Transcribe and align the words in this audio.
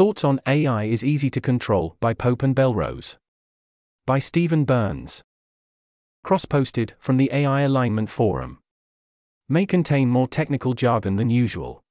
Thoughts 0.00 0.24
on 0.24 0.40
AI 0.46 0.84
is 0.84 1.04
Easy 1.04 1.28
to 1.28 1.42
Control 1.42 1.94
by 2.00 2.14
Pope 2.14 2.42
and 2.42 2.56
Belrose. 2.56 3.18
By 4.06 4.18
Steven 4.18 4.64
Byrnes. 4.64 5.22
Cross 6.24 6.46
posted 6.46 6.94
from 6.98 7.18
the 7.18 7.28
AI 7.30 7.60
Alignment 7.60 8.08
Forum. 8.08 8.60
May 9.46 9.66
contain 9.66 10.08
more 10.08 10.26
technical 10.26 10.72
jargon 10.72 11.16
than 11.16 11.28
usual. 11.28 11.84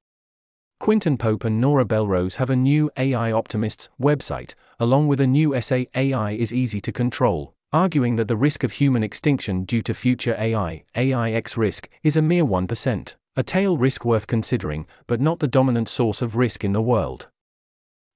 Quintin 0.80 1.20
Pope 1.20 1.44
and 1.44 1.62
Nora 1.62 1.86
Belrose 1.86 2.38
have 2.38 2.50
a 2.50 2.56
new 2.56 2.90
AI 2.98 3.32
Optimists 3.32 3.90
website, 4.02 4.56
along 4.80 5.08
with 5.08 5.22
a 5.22 5.28
new 5.28 5.54
essay 5.54 5.88
AI 5.94 6.32
is 6.32 6.52
Easy 6.52 6.82
to 6.82 6.92
Control, 6.92 7.54
arguing 7.72 8.16
that 8.16 8.28
the 8.28 8.36
risk 8.36 8.64
of 8.64 8.72
human 8.72 9.04
extinction 9.04 9.66
due 9.66 9.84
to 9.84 9.94
future 9.94 10.36
AI, 10.40 10.84
AIX 10.96 11.58
risk, 11.58 11.88
is 12.02 12.18
a 12.18 12.24
mere 12.24 12.44
1%, 12.44 13.14
a 13.36 13.44
tail 13.44 13.78
risk 13.78 14.04
worth 14.04 14.26
considering, 14.26 14.88
but 15.06 15.22
not 15.22 15.38
the 15.38 15.48
dominant 15.48 15.88
source 15.88 16.24
of 16.24 16.36
risk 16.36 16.64
in 16.64 16.74
the 16.74 16.82
world. 16.82 17.28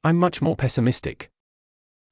I'm 0.05 0.17
much 0.17 0.41
more 0.41 0.57
pessimistic. 0.57 1.29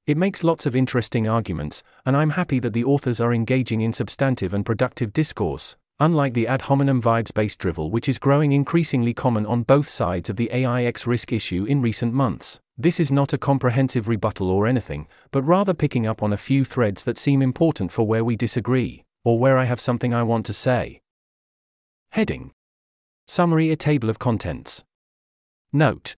It 0.07 0.15
makes 0.15 0.45
lots 0.45 0.65
of 0.65 0.77
interesting 0.77 1.27
arguments, 1.27 1.84
and 2.05 2.15
I'm 2.15 2.31
happy 2.31 2.57
that 2.59 2.71
the 2.71 2.85
authors 2.85 3.20
are 3.20 3.34
engaging 3.34 3.81
in 3.81 3.91
substantive 3.91 4.53
and 4.53 4.65
productive 4.65 5.11
discourse, 5.11 5.75
unlike 5.99 6.34
the 6.34 6.48
ad 6.48 6.63
hominem 6.63 7.01
vibes 7.01 7.34
based 7.34 7.59
drivel 7.59 7.91
which 7.91 8.07
is 8.07 8.17
growing 8.17 8.53
increasingly 8.53 9.13
common 9.13 9.45
on 9.45 9.63
both 9.63 9.89
sides 9.89 10.29
of 10.29 10.38
the 10.38 10.49
AI 10.53 10.85
x-risk 10.85 11.34
issue 11.34 11.65
in 11.65 11.81
recent 11.81 12.13
months. 12.13 12.62
This 12.77 12.98
is 12.98 13.12
not 13.12 13.34
a 13.34 13.38
comprehensive 13.38 14.07
rebuttal 14.07 14.49
or 14.49 14.67
anything, 14.67 15.05
but 15.31 15.43
rather 15.43 15.73
picking 15.73 16.07
up 16.07 16.23
on 16.23 16.31
a 16.31 16.37
few 16.37 16.63
threads 16.63 17.03
that 17.03 17.17
seem 17.17 17.41
important 17.41 17.91
for 17.91 18.07
where 18.07 18.23
we 18.23 18.37
disagree, 18.37 19.03
or 19.26 19.37
where 19.37 19.57
I 19.57 19.65
have 19.65 19.81
something 19.81 20.13
I 20.13 20.23
want 20.23 20.45
to 20.45 20.53
say. 20.53 21.01
Heading 22.12 22.53
Summary 23.27 23.70
A 23.70 23.76
table 23.76 24.09
of 24.09 24.17
contents. 24.17 24.84
Note 25.73 26.15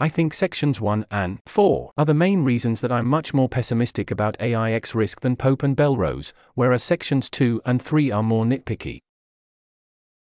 I 0.00 0.08
think 0.08 0.34
sections 0.34 0.80
1 0.80 1.06
and 1.08 1.38
4 1.46 1.92
are 1.96 2.04
the 2.04 2.14
main 2.14 2.42
reasons 2.42 2.80
that 2.80 2.90
I'm 2.90 3.06
much 3.06 3.32
more 3.32 3.48
pessimistic 3.48 4.10
about 4.10 4.36
AI 4.40 4.72
x-risk 4.72 5.20
than 5.20 5.36
Pope 5.36 5.62
and 5.62 5.76
Belrose, 5.76 6.32
whereas 6.54 6.82
sections 6.82 7.30
2 7.30 7.62
and 7.64 7.80
3 7.80 8.10
are 8.10 8.22
more 8.22 8.44
nitpicky. 8.44 9.02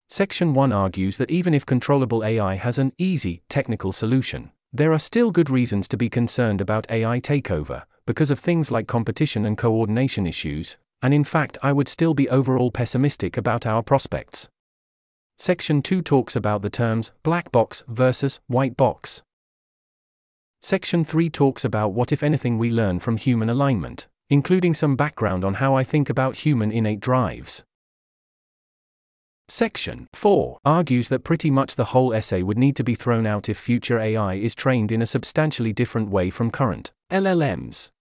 Section 0.08 0.54
1 0.54 0.72
argues 0.72 1.16
that 1.16 1.32
even 1.32 1.52
if 1.52 1.66
controllable 1.66 2.24
AI 2.24 2.54
has 2.54 2.78
an 2.78 2.92
easy 2.96 3.42
technical 3.48 3.90
solution, 3.90 4.52
there 4.72 4.92
are 4.92 5.00
still 5.00 5.32
good 5.32 5.50
reasons 5.50 5.88
to 5.88 5.96
be 5.96 6.08
concerned 6.08 6.60
about 6.60 6.88
AI 6.88 7.18
takeover, 7.18 7.82
because 8.06 8.30
of 8.30 8.38
things 8.38 8.70
like 8.70 8.86
competition 8.86 9.44
and 9.44 9.58
coordination 9.58 10.28
issues, 10.28 10.76
and 11.02 11.12
in 11.12 11.24
fact, 11.24 11.58
I 11.60 11.72
would 11.72 11.88
still 11.88 12.14
be 12.14 12.28
overall 12.28 12.70
pessimistic 12.70 13.36
about 13.36 13.66
our 13.66 13.82
prospects. 13.82 14.48
Section 15.38 15.82
2 15.82 16.02
talks 16.02 16.36
about 16.36 16.62
the 16.62 16.70
terms 16.70 17.10
black 17.24 17.50
box 17.50 17.82
versus 17.88 18.38
white 18.46 18.76
box. 18.76 19.22
Section 20.66 21.04
3 21.04 21.30
talks 21.30 21.64
about 21.64 21.92
what, 21.92 22.10
if 22.10 22.24
anything, 22.24 22.58
we 22.58 22.70
learn 22.70 22.98
from 22.98 23.18
human 23.18 23.48
alignment, 23.48 24.08
including 24.30 24.74
some 24.74 24.96
background 24.96 25.44
on 25.44 25.54
how 25.54 25.76
I 25.76 25.84
think 25.84 26.10
about 26.10 26.38
human 26.38 26.72
innate 26.72 26.98
drives. 26.98 27.62
Section 29.46 30.08
4 30.12 30.58
argues 30.64 31.06
that 31.06 31.22
pretty 31.22 31.52
much 31.52 31.76
the 31.76 31.92
whole 31.94 32.12
essay 32.12 32.42
would 32.42 32.58
need 32.58 32.74
to 32.74 32.82
be 32.82 32.96
thrown 32.96 33.28
out 33.28 33.48
if 33.48 33.56
future 33.56 34.00
AI 34.00 34.34
is 34.34 34.56
trained 34.56 34.90
in 34.90 35.02
a 35.02 35.06
substantially 35.06 35.72
different 35.72 36.10
way 36.10 36.30
from 36.30 36.50
current 36.50 36.90
LLMs. 37.12 37.92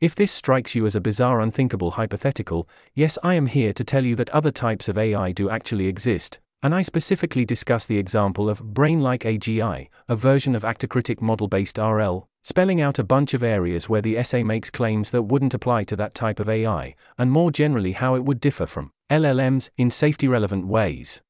If 0.00 0.16
this 0.16 0.32
strikes 0.32 0.74
you 0.74 0.86
as 0.86 0.96
a 0.96 1.00
bizarre, 1.00 1.40
unthinkable 1.40 1.92
hypothetical, 1.92 2.68
yes, 2.94 3.16
I 3.22 3.34
am 3.34 3.46
here 3.46 3.72
to 3.72 3.84
tell 3.84 4.04
you 4.04 4.16
that 4.16 4.30
other 4.30 4.50
types 4.50 4.88
of 4.88 4.98
AI 4.98 5.30
do 5.30 5.48
actually 5.48 5.86
exist, 5.86 6.40
and 6.66 6.74
I 6.74 6.82
specifically 6.82 7.44
discuss 7.44 7.86
the 7.86 7.96
example 7.96 8.50
of 8.50 8.74
Brain 8.74 9.00
like 9.00 9.22
AGI, 9.22 9.86
a 10.08 10.16
version 10.16 10.56
of 10.56 10.64
actor-critic 10.64 11.22
model 11.22 11.46
based 11.46 11.78
RL, 11.78 12.26
spelling 12.42 12.80
out 12.80 12.98
a 12.98 13.04
bunch 13.04 13.34
of 13.34 13.44
areas 13.44 13.88
where 13.88 14.02
the 14.02 14.18
essay 14.18 14.42
makes 14.42 14.68
claims 14.68 15.10
that 15.10 15.22
wouldn't 15.22 15.54
apply 15.54 15.84
to 15.84 15.94
that 15.94 16.12
type 16.12 16.40
of 16.40 16.48
AI, 16.48 16.96
and 17.18 17.30
more 17.30 17.52
generally 17.52 17.92
how 17.92 18.16
it 18.16 18.24
would 18.24 18.40
differ 18.40 18.66
from 18.66 18.90
LLMs 19.08 19.70
in 19.76 19.90
safety 19.90 20.26
relevant 20.26 20.66
ways. 20.66 21.20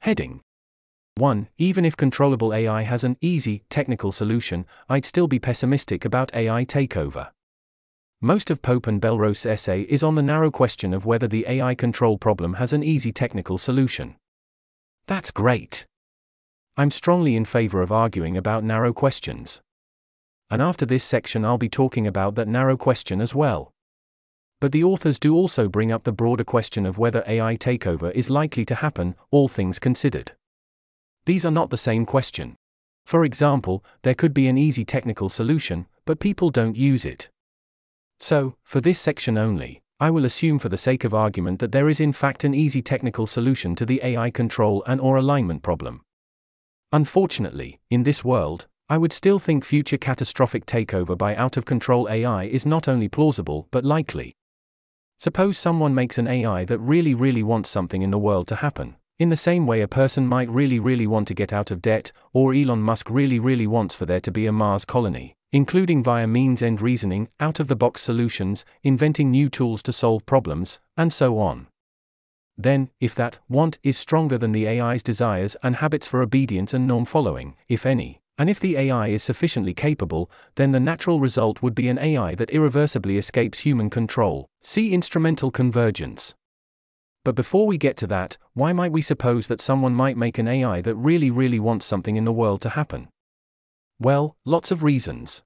Heading 0.00 0.40
1. 1.14 1.46
Even 1.58 1.84
if 1.84 1.96
controllable 1.96 2.52
AI 2.52 2.82
has 2.82 3.04
an 3.04 3.16
easy, 3.20 3.62
technical 3.70 4.10
solution, 4.10 4.66
I'd 4.88 5.06
still 5.06 5.28
be 5.28 5.38
pessimistic 5.38 6.04
about 6.04 6.34
AI 6.34 6.64
takeover. 6.64 7.30
Most 8.20 8.50
of 8.50 8.62
Pope 8.62 8.88
and 8.88 9.00
Belrose's 9.00 9.46
essay 9.46 9.82
is 9.82 10.02
on 10.02 10.16
the 10.16 10.22
narrow 10.22 10.50
question 10.50 10.92
of 10.92 11.06
whether 11.06 11.28
the 11.28 11.46
AI 11.46 11.76
control 11.76 12.18
problem 12.18 12.54
has 12.54 12.72
an 12.72 12.82
easy 12.82 13.12
technical 13.12 13.58
solution. 13.58 14.16
That's 15.06 15.30
great. 15.30 15.86
I'm 16.76 16.90
strongly 16.90 17.36
in 17.36 17.44
favor 17.44 17.82
of 17.82 17.92
arguing 17.92 18.36
about 18.36 18.64
narrow 18.64 18.92
questions. 18.92 19.60
And 20.50 20.62
after 20.62 20.86
this 20.86 21.04
section, 21.04 21.44
I'll 21.44 21.58
be 21.58 21.68
talking 21.68 22.06
about 22.06 22.34
that 22.36 22.48
narrow 22.48 22.76
question 22.76 23.20
as 23.20 23.34
well. 23.34 23.72
But 24.60 24.72
the 24.72 24.82
authors 24.82 25.18
do 25.18 25.34
also 25.34 25.68
bring 25.68 25.92
up 25.92 26.04
the 26.04 26.12
broader 26.12 26.44
question 26.44 26.86
of 26.86 26.96
whether 26.96 27.22
AI 27.26 27.56
takeover 27.56 28.10
is 28.12 28.30
likely 28.30 28.64
to 28.64 28.76
happen, 28.76 29.14
all 29.30 29.46
things 29.46 29.78
considered. 29.78 30.32
These 31.26 31.44
are 31.44 31.50
not 31.50 31.70
the 31.70 31.76
same 31.76 32.06
question. 32.06 32.56
For 33.04 33.24
example, 33.24 33.84
there 34.02 34.14
could 34.14 34.32
be 34.32 34.48
an 34.48 34.56
easy 34.56 34.84
technical 34.84 35.28
solution, 35.28 35.86
but 36.06 36.18
people 36.18 36.48
don't 36.50 36.76
use 36.76 37.04
it. 37.04 37.28
So, 38.18 38.56
for 38.62 38.80
this 38.80 38.98
section 38.98 39.36
only, 39.36 39.82
I 40.00 40.10
will 40.10 40.24
assume 40.24 40.58
for 40.58 40.68
the 40.68 40.76
sake 40.76 41.04
of 41.04 41.14
argument 41.14 41.60
that 41.60 41.70
there 41.70 41.88
is 41.88 42.00
in 42.00 42.12
fact 42.12 42.42
an 42.42 42.52
easy 42.52 42.82
technical 42.82 43.28
solution 43.28 43.76
to 43.76 43.86
the 43.86 44.00
AI 44.02 44.30
control 44.30 44.82
and 44.88 45.00
or 45.00 45.16
alignment 45.16 45.62
problem. 45.62 46.02
Unfortunately, 46.92 47.80
in 47.90 48.02
this 48.02 48.24
world, 48.24 48.66
I 48.88 48.98
would 48.98 49.12
still 49.12 49.38
think 49.38 49.64
future 49.64 49.96
catastrophic 49.96 50.66
takeover 50.66 51.16
by 51.16 51.36
out 51.36 51.56
of 51.56 51.64
control 51.64 52.08
AI 52.10 52.44
is 52.44 52.66
not 52.66 52.88
only 52.88 53.08
plausible 53.08 53.68
but 53.70 53.84
likely. 53.84 54.34
Suppose 55.18 55.58
someone 55.58 55.94
makes 55.94 56.18
an 56.18 56.26
AI 56.26 56.64
that 56.64 56.78
really 56.80 57.14
really 57.14 57.44
wants 57.44 57.70
something 57.70 58.02
in 58.02 58.10
the 58.10 58.18
world 58.18 58.48
to 58.48 58.56
happen. 58.56 58.96
In 59.20 59.28
the 59.28 59.36
same 59.36 59.64
way 59.64 59.80
a 59.80 59.88
person 59.88 60.26
might 60.26 60.50
really 60.50 60.80
really 60.80 61.06
want 61.06 61.28
to 61.28 61.34
get 61.34 61.52
out 61.52 61.70
of 61.70 61.80
debt, 61.80 62.10
or 62.32 62.52
Elon 62.52 62.82
Musk 62.82 63.08
really 63.08 63.38
really 63.38 63.68
wants 63.68 63.94
for 63.94 64.06
there 64.06 64.20
to 64.20 64.32
be 64.32 64.46
a 64.46 64.52
Mars 64.52 64.84
colony 64.84 65.36
including 65.54 66.02
via 66.02 66.26
means 66.26 66.62
end 66.62 66.82
reasoning, 66.82 67.28
out 67.38 67.60
of 67.60 67.68
the 67.68 67.76
box 67.76 68.02
solutions, 68.02 68.64
inventing 68.82 69.30
new 69.30 69.48
tools 69.48 69.84
to 69.84 69.92
solve 69.92 70.26
problems, 70.26 70.80
and 70.96 71.12
so 71.12 71.38
on. 71.38 71.68
Then, 72.58 72.90
if 72.98 73.14
that 73.14 73.38
want 73.48 73.78
is 73.84 73.96
stronger 73.96 74.36
than 74.36 74.50
the 74.50 74.66
AI's 74.66 75.04
desires 75.04 75.56
and 75.62 75.76
habits 75.76 76.08
for 76.08 76.22
obedience 76.22 76.74
and 76.74 76.88
norm 76.88 77.04
following, 77.04 77.54
if 77.68 77.86
any, 77.86 78.20
and 78.36 78.50
if 78.50 78.58
the 78.58 78.76
AI 78.76 79.06
is 79.06 79.22
sufficiently 79.22 79.72
capable, 79.72 80.28
then 80.56 80.72
the 80.72 80.80
natural 80.80 81.20
result 81.20 81.62
would 81.62 81.76
be 81.76 81.88
an 81.88 82.00
AI 82.00 82.34
that 82.34 82.50
irreversibly 82.50 83.16
escapes 83.16 83.60
human 83.60 83.90
control. 83.90 84.46
See 84.60 84.92
instrumental 84.92 85.52
convergence. 85.52 86.34
But 87.24 87.36
before 87.36 87.68
we 87.68 87.78
get 87.78 87.96
to 87.98 88.08
that, 88.08 88.38
why 88.54 88.72
might 88.72 88.90
we 88.90 89.02
suppose 89.02 89.46
that 89.46 89.60
someone 89.60 89.94
might 89.94 90.16
make 90.16 90.36
an 90.36 90.48
AI 90.48 90.80
that 90.80 90.96
really, 90.96 91.30
really 91.30 91.60
wants 91.60 91.86
something 91.86 92.16
in 92.16 92.24
the 92.24 92.32
world 92.32 92.60
to 92.62 92.70
happen? 92.70 93.08
Well, 93.98 94.36
lots 94.44 94.70
of 94.70 94.82
reasons. 94.82 95.42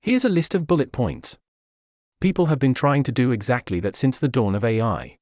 Here's 0.00 0.24
a 0.24 0.28
list 0.28 0.54
of 0.54 0.66
bullet 0.66 0.92
points. 0.92 1.38
People 2.20 2.46
have 2.46 2.58
been 2.58 2.74
trying 2.74 3.02
to 3.04 3.12
do 3.12 3.30
exactly 3.30 3.80
that 3.80 3.96
since 3.96 4.18
the 4.18 4.28
dawn 4.28 4.54
of 4.54 4.64
AI. 4.64 5.16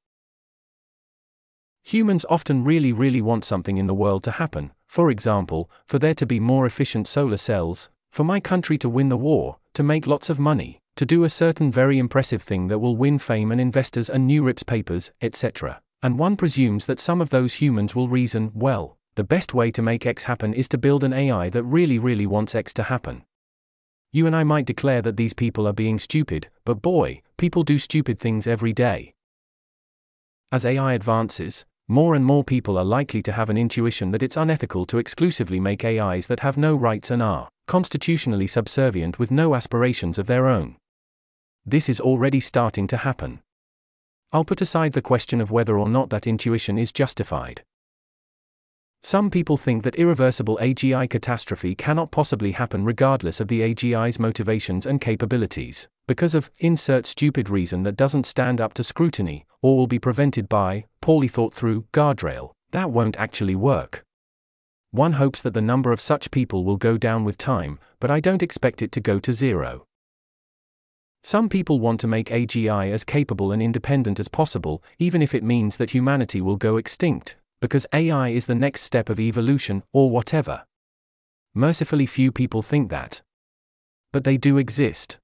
Humans 1.83 2.25
often 2.29 2.63
really, 2.63 2.91
really 2.91 3.21
want 3.21 3.43
something 3.43 3.77
in 3.77 3.87
the 3.87 3.93
world 3.93 4.23
to 4.23 4.31
happen, 4.31 4.71
for 4.87 5.09
example, 5.09 5.69
for 5.85 5.99
there 5.99 6.13
to 6.13 6.25
be 6.25 6.39
more 6.39 6.65
efficient 6.65 7.07
solar 7.07 7.37
cells, 7.37 7.89
for 8.09 8.23
my 8.23 8.39
country 8.39 8.77
to 8.77 8.89
win 8.89 9.09
the 9.09 9.17
war, 9.17 9.57
to 9.73 9.83
make 9.83 10.07
lots 10.07 10.29
of 10.29 10.39
money, 10.39 10.79
to 10.95 11.05
do 11.05 11.23
a 11.23 11.29
certain 11.29 11.71
very 11.71 11.97
impressive 11.97 12.41
thing 12.41 12.67
that 12.67 12.79
will 12.79 12.95
win 12.95 13.17
fame 13.17 13.51
and 13.51 13.59
investors 13.59 14.09
and 14.09 14.29
NeurIPS 14.29 14.65
papers, 14.65 15.11
etc. 15.21 15.81
And 16.01 16.19
one 16.19 16.35
presumes 16.35 16.85
that 16.85 16.99
some 16.99 17.21
of 17.21 17.31
those 17.31 17.55
humans 17.55 17.95
will 17.95 18.07
reason, 18.07 18.51
well, 18.53 18.97
the 19.15 19.23
best 19.23 19.53
way 19.53 19.71
to 19.71 19.81
make 19.81 20.05
X 20.05 20.23
happen 20.23 20.53
is 20.53 20.67
to 20.69 20.77
build 20.77 21.03
an 21.03 21.13
AI 21.13 21.49
that 21.49 21.63
really, 21.63 21.99
really 21.99 22.25
wants 22.25 22.55
X 22.55 22.73
to 22.73 22.83
happen. 22.83 23.23
You 24.11 24.27
and 24.27 24.35
I 24.35 24.43
might 24.43 24.65
declare 24.65 25.01
that 25.01 25.17
these 25.17 25.33
people 25.33 25.67
are 25.67 25.73
being 25.73 25.99
stupid, 25.99 26.49
but 26.65 26.81
boy, 26.81 27.21
people 27.37 27.63
do 27.63 27.79
stupid 27.79 28.19
things 28.19 28.47
every 28.47 28.73
day. 28.73 29.13
As 30.51 30.65
AI 30.65 30.93
advances, 30.93 31.65
more 31.87 32.15
and 32.15 32.23
more 32.23 32.43
people 32.43 32.77
are 32.77 32.85
likely 32.85 33.21
to 33.23 33.31
have 33.31 33.49
an 33.49 33.57
intuition 33.57 34.11
that 34.11 34.23
it's 34.23 34.37
unethical 34.37 34.85
to 34.85 34.99
exclusively 34.99 35.59
make 35.59 35.83
AIs 35.83 36.27
that 36.27 36.39
have 36.39 36.57
no 36.57 36.75
rights 36.75 37.11
and 37.11 37.21
are 37.21 37.49
constitutionally 37.67 38.47
subservient 38.47 39.19
with 39.19 39.31
no 39.31 39.55
aspirations 39.55 40.17
of 40.17 40.27
their 40.27 40.47
own. 40.47 40.75
This 41.65 41.89
is 41.89 41.99
already 41.99 42.39
starting 42.39 42.87
to 42.87 42.97
happen. 42.97 43.41
I'll 44.31 44.45
put 44.45 44.61
aside 44.61 44.93
the 44.93 45.01
question 45.01 45.41
of 45.41 45.51
whether 45.51 45.77
or 45.77 45.89
not 45.89 46.09
that 46.09 46.27
intuition 46.27 46.77
is 46.77 46.91
justified. 46.91 47.63
Some 49.05 49.29
people 49.29 49.57
think 49.57 49.83
that 49.83 49.97
irreversible 49.97 50.57
AGI 50.61 51.09
catastrophe 51.09 51.75
cannot 51.75 52.09
possibly 52.09 52.53
happen 52.53 52.85
regardless 52.85 53.41
of 53.41 53.49
the 53.49 53.59
AGI's 53.59 54.17
motivations 54.17 54.85
and 54.85 55.01
capabilities, 55.01 55.89
because 56.07 56.33
of 56.33 56.49
insert 56.59 57.05
stupid 57.05 57.49
reason 57.49 57.83
that 57.83 57.97
doesn't 57.97 58.25
stand 58.25 58.61
up 58.61 58.73
to 58.75 58.83
scrutiny, 58.83 59.45
or 59.61 59.75
will 59.75 59.87
be 59.87 59.99
prevented 59.99 60.47
by 60.47 60.85
poorly 61.01 61.27
thought 61.27 61.53
through 61.53 61.83
guardrail. 61.91 62.51
That 62.71 62.91
won't 62.91 63.17
actually 63.17 63.55
work. 63.55 64.05
One 64.91 65.13
hopes 65.13 65.41
that 65.41 65.53
the 65.53 65.61
number 65.61 65.91
of 65.91 65.99
such 65.99 66.31
people 66.31 66.63
will 66.63 66.77
go 66.77 66.97
down 66.97 67.25
with 67.25 67.37
time, 67.37 67.79
but 67.99 68.09
I 68.09 68.21
don't 68.21 68.43
expect 68.43 68.81
it 68.81 68.93
to 68.93 69.01
go 69.01 69.19
to 69.19 69.33
zero. 69.33 69.85
Some 71.23 71.49
people 71.49 71.81
want 71.81 71.99
to 72.01 72.07
make 72.07 72.29
AGI 72.29 72.89
as 72.91 73.03
capable 73.03 73.51
and 73.51 73.61
independent 73.61 74.17
as 74.19 74.29
possible, 74.29 74.81
even 74.97 75.21
if 75.21 75.35
it 75.35 75.43
means 75.43 75.75
that 75.75 75.91
humanity 75.91 76.39
will 76.39 76.57
go 76.57 76.77
extinct, 76.77 77.35
because 77.63 77.87
AI 77.93 78.27
is 78.27 78.45
the 78.45 78.53
next 78.53 78.81
step 78.81 79.09
of 79.09 79.21
evolution, 79.21 79.83
or 79.93 80.09
whatever. 80.09 80.65
Mercifully, 81.53 82.05
few 82.05 82.29
people 82.29 82.61
think 82.61 82.89
that. 82.89 83.21
But 84.11 84.25
they 84.25 84.35
do 84.35 84.57
exist. 84.57 85.17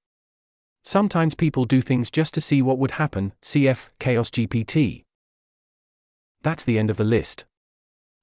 Sometimes 0.82 1.36
people 1.36 1.66
do 1.66 1.82
things 1.82 2.10
just 2.10 2.34
to 2.36 2.40
see 2.40 2.62
what 2.62 2.78
would 2.78 2.92
happen, 2.92 3.34
cf. 3.42 3.90
Chaos 4.00 4.30
GPT. 4.30 5.04
That's 6.42 6.64
the 6.64 6.80
end 6.80 6.90
of 6.90 6.96
the 6.96 7.04
list. 7.04 7.44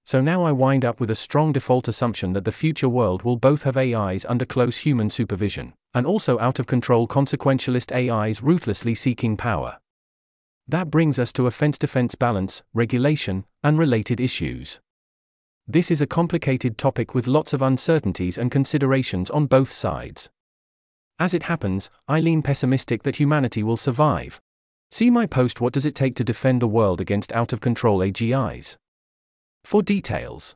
So 0.05 0.23
now 0.23 0.45
I 0.45 0.53
wind 0.53 0.83
up 0.83 0.99
with 0.99 1.11
a 1.11 1.15
strong 1.15 1.53
default 1.53 1.87
assumption 1.87 2.33
that 2.33 2.47
the 2.47 2.53
future 2.53 2.89
world 2.89 3.23
will 3.23 3.37
both 3.37 3.65
have 3.65 3.77
AIs 3.77 4.25
under 4.25 4.47
close 4.47 4.79
human 4.79 5.11
supervision, 5.11 5.75
and 5.93 6.07
also 6.07 6.39
out 6.39 6.59
of 6.59 6.67
control 6.67 7.07
consequentialist 7.07 7.93
AIs 7.95 8.43
ruthlessly 8.43 8.95
seeking 8.95 9.37
power. 9.37 9.79
That 10.69 10.91
brings 10.91 11.19
us 11.19 11.33
to 11.35 11.47
offense 11.47 11.79
defense 11.79 12.17
balance, 12.17 12.63
regulation, 12.75 13.45
and 13.63 13.79
related 13.79 14.21
issues. 14.21 14.81
This 15.69 15.91
is 15.91 16.01
a 16.01 16.07
complicated 16.07 16.77
topic 16.77 17.15
with 17.15 17.29
lots 17.29 17.53
of 17.53 17.63
uncertainties 17.63 18.37
and 18.37 18.51
considerations 18.51 19.31
on 19.31 19.47
both 19.47 19.71
sides. 19.71 20.29
As 21.19 21.35
it 21.35 21.45
happens, 21.45 21.89
I 22.09 22.21
lean 22.21 22.43
pessimistic 22.43 23.05
that 23.05 23.17
humanity 23.17 23.63
will 23.63 23.77
survive. 23.77 24.41
See 24.91 25.11
my 25.11 25.27
post 25.27 25.61
What 25.61 25.73
Does 25.73 25.87
It 25.87 25.95
Take 25.95 26.15
to 26.17 26.25
Defend 26.25 26.63
the 26.63 26.69
World 26.69 27.01
Against 27.01 27.33
Out 27.33 27.53
of 27.53 27.61
Control 27.61 28.01
AGIs? 28.01 28.77
For 29.65 29.83
details. 29.83 30.55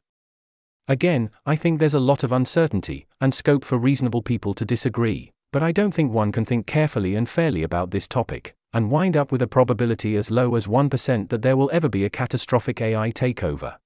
Again, 0.87 1.31
I 1.47 1.57
think 1.57 1.79
there's 1.79 1.95
a 1.95 2.01
lot 2.01 2.25
of 2.25 2.33
uncertainty, 2.33 3.07
and 3.21 3.33
scope 3.33 3.65
for 3.65 3.79
reasonable 3.79 4.23
people 4.23 4.55
to 4.55 4.65
disagree, 4.65 5.31
but 5.53 5.63
I 5.63 5.73
don't 5.73 5.93
think 5.93 6.13
one 6.13 6.33
can 6.33 6.45
think 6.45 6.67
carefully 6.67 7.15
and 7.15 7.29
fairly 7.29 7.63
about 7.63 7.91
this 7.91 8.07
topic, 8.07 8.55
and 8.73 8.91
wind 8.91 9.17
up 9.17 9.33
with 9.33 9.43
a 9.43 9.47
probability 9.47 10.17
as 10.17 10.31
low 10.31 10.55
as 10.55 10.67
1% 10.67 11.29
that 11.29 11.43
there 11.43 11.57
will 11.57 11.71
ever 11.73 11.89
be 11.89 12.05
a 12.05 12.11
catastrophic 12.11 12.81
AI 12.81 13.11
takeover. 13.11 13.77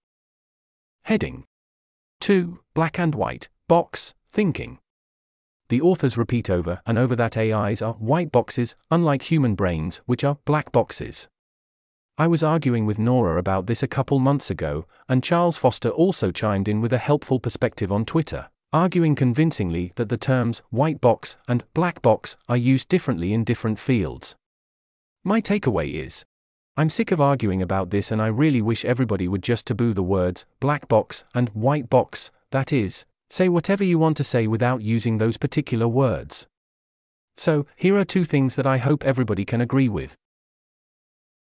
Heading 1.05 1.45
2. 2.21 2.61
Black 2.75 2.99
and 2.99 3.15
White 3.15 3.49
Box 3.69 4.15
Thinking 4.33 4.79
the 5.69 5.81
authors 5.81 6.19
repeat 6.19 6.51
over 6.51 6.81
and 6.87 6.99
over 6.99 7.17
that 7.17 7.37
AIs 7.37 7.81
are 7.81 7.95
white 7.95 8.31
boxes, 8.31 8.77
unlike 8.91 9.23
human 9.23 9.55
brains, 9.55 10.01
which 10.07 10.23
are 10.23 10.39
black 10.45 10.71
boxes. 10.73 11.27
I 12.19 12.27
was 12.27 12.43
arguing 12.43 12.87
with 12.87 12.99
Nora 12.99 13.39
about 13.39 13.67
this 13.67 13.83
a 13.83 13.89
couple 13.89 14.19
months 14.19 14.51
ago, 14.51 14.87
and 15.09 15.25
Charles 15.25 15.57
Foster 15.57 15.89
also 15.89 16.31
chimed 16.31 16.69
in 16.69 16.81
with 16.81 16.93
a 16.93 16.99
helpful 16.99 17.41
perspective 17.41 17.91
on 17.91 18.05
Twitter, 18.05 18.51
arguing 18.73 19.15
convincingly 19.15 19.93
that 19.97 20.11
the 20.11 20.17
terms 20.17 20.63
white 20.71 21.01
box 21.01 21.37
and 21.49 21.65
black 21.75 22.03
box 22.03 22.37
are 22.49 22.57
used 22.57 22.89
differently 22.89 23.33
in 23.33 23.43
different 23.43 23.79
fields. 23.79 24.37
My 25.27 25.41
takeaway 25.41 25.95
is 25.95 26.25
I'm 26.77 26.91
sick 26.91 27.11
of 27.11 27.21
arguing 27.21 27.63
about 27.63 27.89
this 27.89 28.13
and 28.13 28.21
I 28.21 28.27
really 28.27 28.61
wish 28.61 28.85
everybody 28.85 29.27
would 29.27 29.43
just 29.43 29.67
taboo 29.67 29.95
the 29.95 30.03
words 30.03 30.45
black 30.61 30.87
box 30.87 31.25
and 31.35 31.49
white 31.51 31.89
box, 31.89 32.31
that 32.51 32.73
is, 32.73 33.07
Say 33.31 33.49
whatever 33.49 33.83
you 33.83 33.99
want 33.99 34.17
to 34.19 34.25
say 34.25 34.47
without 34.47 34.83
using 34.83 35.17
those 35.17 35.39
particular 35.39 35.89
words. 35.89 36.47
So, 37.37 37.67
here 37.75 37.97
are 37.97 38.05
two 38.05 38.25
things 38.25 38.55
that 38.55 38.67
I 38.67 38.77
hope 38.77 39.03
everybody 39.03 39.45
can 39.45 39.61
agree 39.61 39.89
with. 39.89 40.15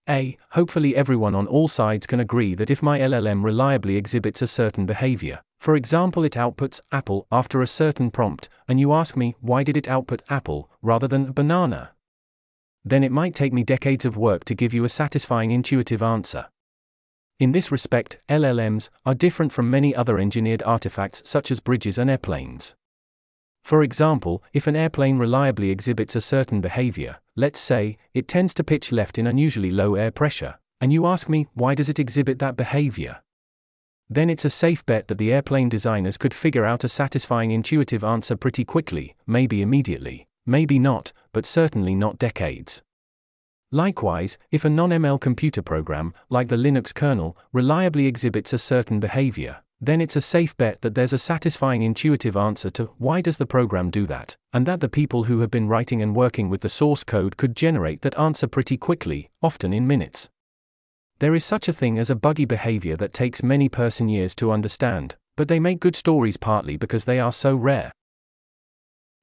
A. 0.09 0.37
Hopefully, 0.51 0.97
everyone 0.97 1.35
on 1.35 1.47
all 1.47 1.69
sides 1.69 2.07
can 2.07 2.21
agree 2.21 2.55
that 2.57 2.71
if 2.71 2.83
my 2.83 2.99
LLM 2.99 3.45
reliably 3.45 3.97
exhibits 3.97 4.43
a 4.43 4.47
certain 4.47 4.87
behavior, 4.87 5.41
for 5.61 5.77
example, 5.77 6.25
it 6.25 6.33
outputs 6.33 6.81
apple 6.93 7.27
after 7.31 7.63
a 7.63 7.67
certain 7.67 8.11
prompt, 8.11 8.49
and 8.67 8.81
you 8.81 8.93
ask 8.93 9.17
me, 9.17 9.35
why 9.41 9.63
did 9.63 9.77
it 9.77 9.89
output 9.89 10.23
apple 10.29 10.69
rather 10.83 11.07
than 11.09 11.33
banana? 11.33 11.93
Then 12.89 13.05
it 13.05 13.13
might 13.13 13.35
take 13.35 13.53
me 13.53 13.65
decades 13.65 14.07
of 14.07 14.17
work 14.17 14.45
to 14.47 14.55
give 14.55 14.73
you 14.73 14.83
a 14.83 14.89
satisfying 14.89 15.51
intuitive 15.51 16.03
answer. 16.03 16.47
In 17.39 17.53
this 17.53 17.71
respect, 17.71 18.17
LLMs 18.31 18.89
are 19.05 19.15
different 19.15 19.53
from 19.53 19.71
many 19.71 19.95
other 19.95 20.19
engineered 20.19 20.63
artifacts 20.63 21.23
such 21.27 21.51
as 21.51 21.61
bridges 21.61 21.99
and 21.99 22.09
airplanes. 22.09 22.75
For 23.63 23.83
example, 23.83 24.43
if 24.55 24.67
an 24.67 24.75
airplane 24.75 25.19
reliably 25.19 25.69
exhibits 25.69 26.17
a 26.17 26.23
certain 26.23 26.63
behavior, 26.63 27.19
let's 27.37 27.61
say, 27.61 27.99
it 28.15 28.27
tends 28.27 28.55
to 28.55 28.65
pitch 28.65 28.91
left 28.91 29.19
in 29.19 29.27
unusually 29.27 29.71
low 29.71 29.95
air 29.95 30.11
pressure, 30.11 30.59
and 30.81 30.91
you 30.91 31.05
ask 31.05 31.29
me, 31.29 31.47
why 31.53 31.75
does 31.75 31.91
it 31.91 31.99
exhibit 31.99 32.39
that 32.39 32.57
behavior? 32.57 33.21
Then 34.09 34.31
it's 34.31 34.47
a 34.47 34.51
safe 34.51 34.87
bet 34.87 35.09
that 35.09 35.19
the 35.19 35.31
airplane 35.31 35.69
designers 35.69 36.17
could 36.17 36.33
figure 36.33 36.65
out 36.65 36.85
a 36.85 36.89
satisfying 36.89 37.51
intuitive 37.51 38.03
answer 38.03 38.35
pretty 38.35 38.65
quickly, 38.65 39.15
maybe 39.27 39.61
immediately, 39.61 40.28
maybe 40.49 40.79
not, 40.79 41.13
but 41.33 41.47
certainly 41.47 41.95
not 41.95 42.19
decades. 42.19 42.83
Likewise, 43.71 44.39
if 44.51 44.65
a 44.65 44.71
non 44.71 44.91
ML 44.91 45.21
computer 45.21 45.61
program, 45.61 46.15
like 46.31 46.49
the 46.49 46.57
Linux 46.57 46.95
kernel, 46.95 47.37
reliably 47.53 48.07
exhibits 48.07 48.55
a 48.55 48.59
certain 48.59 48.99
behavior, 48.99 49.59
then 49.81 50.01
it's 50.01 50.17
a 50.17 50.21
safe 50.21 50.57
bet 50.57 50.81
that 50.81 50.95
there's 50.95 51.13
a 51.13 51.19
satisfying 51.19 51.83
intuitive 51.83 52.37
answer 52.37 52.71
to 52.71 52.87
why 52.99 53.21
does 53.21 53.37
the 53.37 53.47
program 53.47 53.91
do 53.91 54.07
that, 54.07 54.37
and 54.53 54.67
that 54.67 54.81
the 54.81 54.89
people 54.89 55.25
who 55.25 55.41
have 55.41 55.51
been 55.51 55.69
writing 55.69 56.01
and 56.01 56.17
working 56.17 56.49
with 56.49 56.63
the 56.63 56.69
source 56.69 57.05
code 57.05 57.37
could 57.37 57.55
generate 57.55 58.01
that 58.01 58.19
answer 58.19 58.49
pretty 58.49 58.77
quickly, 58.77 59.31
often 59.43 59.73
in 59.73 59.87
minutes. 59.87 60.31
There 61.21 61.35
is 61.35 61.45
such 61.45 61.69
a 61.69 61.73
thing 61.73 61.99
as 61.99 62.11
a 62.11 62.17
buggy 62.17 62.47
behavior 62.47 62.97
that 62.97 63.13
takes 63.13 63.43
many 63.43 63.69
person 63.69 64.09
years 64.09 64.35
to 64.37 64.51
understand, 64.51 65.17
but 65.37 65.49
they 65.49 65.61
make 65.61 65.79
good 65.79 65.95
stories 65.95 66.37
partly 66.37 66.77
because 66.77 67.05
they 67.05 67.21
are 67.21 67.33
so 67.33 67.55
rare. 67.55 67.93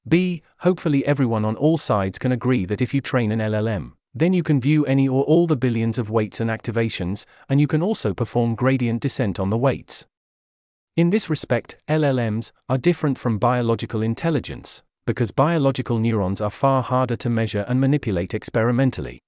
B. 0.07 0.43
Hopefully, 0.59 1.05
everyone 1.05 1.45
on 1.45 1.55
all 1.55 1.77
sides 1.77 2.19
can 2.19 2.31
agree 2.31 2.65
that 2.65 2.81
if 2.81 2.93
you 2.93 3.01
train 3.01 3.31
an 3.31 3.39
LLM, 3.39 3.93
then 4.13 4.33
you 4.33 4.43
can 4.43 4.61
view 4.61 4.85
any 4.85 5.07
or 5.07 5.23
all 5.23 5.47
the 5.47 5.57
billions 5.57 5.97
of 5.97 6.09
weights 6.09 6.39
and 6.39 6.49
activations, 6.49 7.25
and 7.49 7.59
you 7.59 7.67
can 7.67 7.81
also 7.81 8.13
perform 8.13 8.55
gradient 8.55 9.01
descent 9.01 9.39
on 9.39 9.49
the 9.49 9.57
weights. 9.57 10.05
In 10.95 11.09
this 11.09 11.29
respect, 11.29 11.75
LLMs 11.89 12.51
are 12.69 12.77
different 12.77 13.17
from 13.17 13.39
biological 13.39 14.01
intelligence, 14.01 14.83
because 15.05 15.31
biological 15.31 15.99
neurons 15.99 16.39
are 16.39 16.49
far 16.49 16.81
harder 16.81 17.15
to 17.17 17.29
measure 17.29 17.65
and 17.67 17.81
manipulate 17.81 18.33
experimentally. 18.33 19.19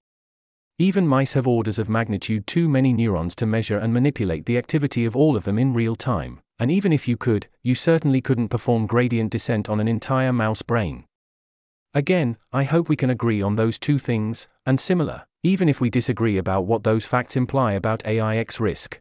Even 0.80 1.08
mice 1.08 1.34
have 1.34 1.48
orders 1.48 1.80
of 1.80 1.90
magnitude 1.90 2.46
too 2.46 2.70
many 2.70 2.94
neurons 2.94 3.36
to 3.36 3.46
measure 3.46 3.80
and 3.80 3.94
manipulate 3.94 4.46
the 4.46 4.58
activity 4.58 5.06
of 5.06 5.16
all 5.16 5.36
of 5.36 5.44
them 5.44 5.58
in 5.58 5.74
real 5.74 5.96
time, 5.96 6.40
and 6.60 6.72
even 6.72 6.92
if 6.92 7.08
you 7.08 7.18
could, 7.18 7.48
you 7.62 7.76
certainly 7.76 8.22
couldn't 8.22 8.50
perform 8.50 8.88
gradient 8.88 9.32
descent 9.32 9.70
on 9.70 9.80
an 9.80 9.88
entire 9.88 10.34
mouse 10.34 10.62
brain. 10.62 11.06
Again, 11.94 12.38
I 12.52 12.64
hope 12.64 12.90
we 12.90 12.96
can 12.96 13.10
agree 13.10 13.42
on 13.42 13.56
those 13.56 13.80
two 13.80 14.00
things, 14.00 14.48
and 14.66 14.80
similar, 14.80 15.26
even 15.44 15.70
if 15.70 15.80
we 15.80 15.90
disagree 15.90 16.38
about 16.38 16.66
what 16.66 16.84
those 16.84 17.06
facts 17.06 17.36
imply 17.36 17.74
about 17.74 18.06
AI 18.06 18.38
x-risk. 18.38 19.00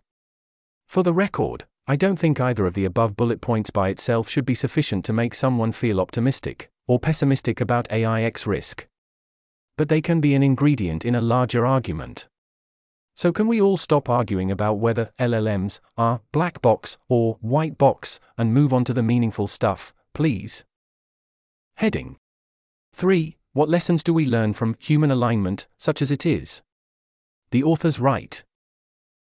For 0.87 1.03
the 1.03 1.13
record, 1.13 1.65
I 1.87 1.97
don't 1.97 2.19
think 2.19 2.41
either 2.41 2.67
of 2.67 2.75
the 2.75 2.85
above 2.85 3.17
bullet 3.17 3.41
points 3.41 3.71
by 3.71 3.89
itself 3.89 4.29
should 4.29 4.45
be 4.45 4.55
sufficient 4.55 5.05
to 5.05 5.13
make 5.13 5.35
someone 5.35 5.73
feel 5.73 6.01
optimistic 6.01 6.71
or 6.87 6.99
pessimistic 6.99 7.61
about 7.61 7.91
AI 7.91 8.23
x-risk. 8.23 8.87
But 9.77 9.89
they 9.89 10.01
can 10.01 10.21
be 10.21 10.35
an 10.35 10.43
ingredient 10.43 11.05
in 11.05 11.15
a 11.15 11.21
larger 11.21 11.67
argument. 11.67 12.29
So, 13.17 13.33
can 13.33 13.47
we 13.47 13.63
all 13.63 13.79
stop 13.79 14.11
arguing 14.11 14.51
about 14.51 14.75
whether 14.75 15.11
LLMs 15.19 15.81
are 15.97 16.21
black 16.33 16.61
box 16.61 16.99
or 17.09 17.39
white 17.41 17.79
box 17.79 18.21
and 18.37 18.53
move 18.53 18.75
on 18.75 18.85
to 18.85 18.93
the 18.93 19.03
meaningful 19.03 19.47
stuff, 19.47 19.95
please? 20.13 20.65
Heading 21.77 22.19
3. 22.93 23.39
What 23.55 23.71
lessons 23.71 24.03
do 24.03 24.13
we 24.13 24.27
learn 24.27 24.53
from 24.53 24.77
human 24.79 25.11
alignment, 25.11 25.67
such 25.79 26.03
as 26.03 26.11
it 26.11 26.27
is? 26.27 26.61
The 27.53 27.65
authors 27.65 27.99
write 27.99 28.45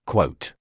Quote, 0.07 0.53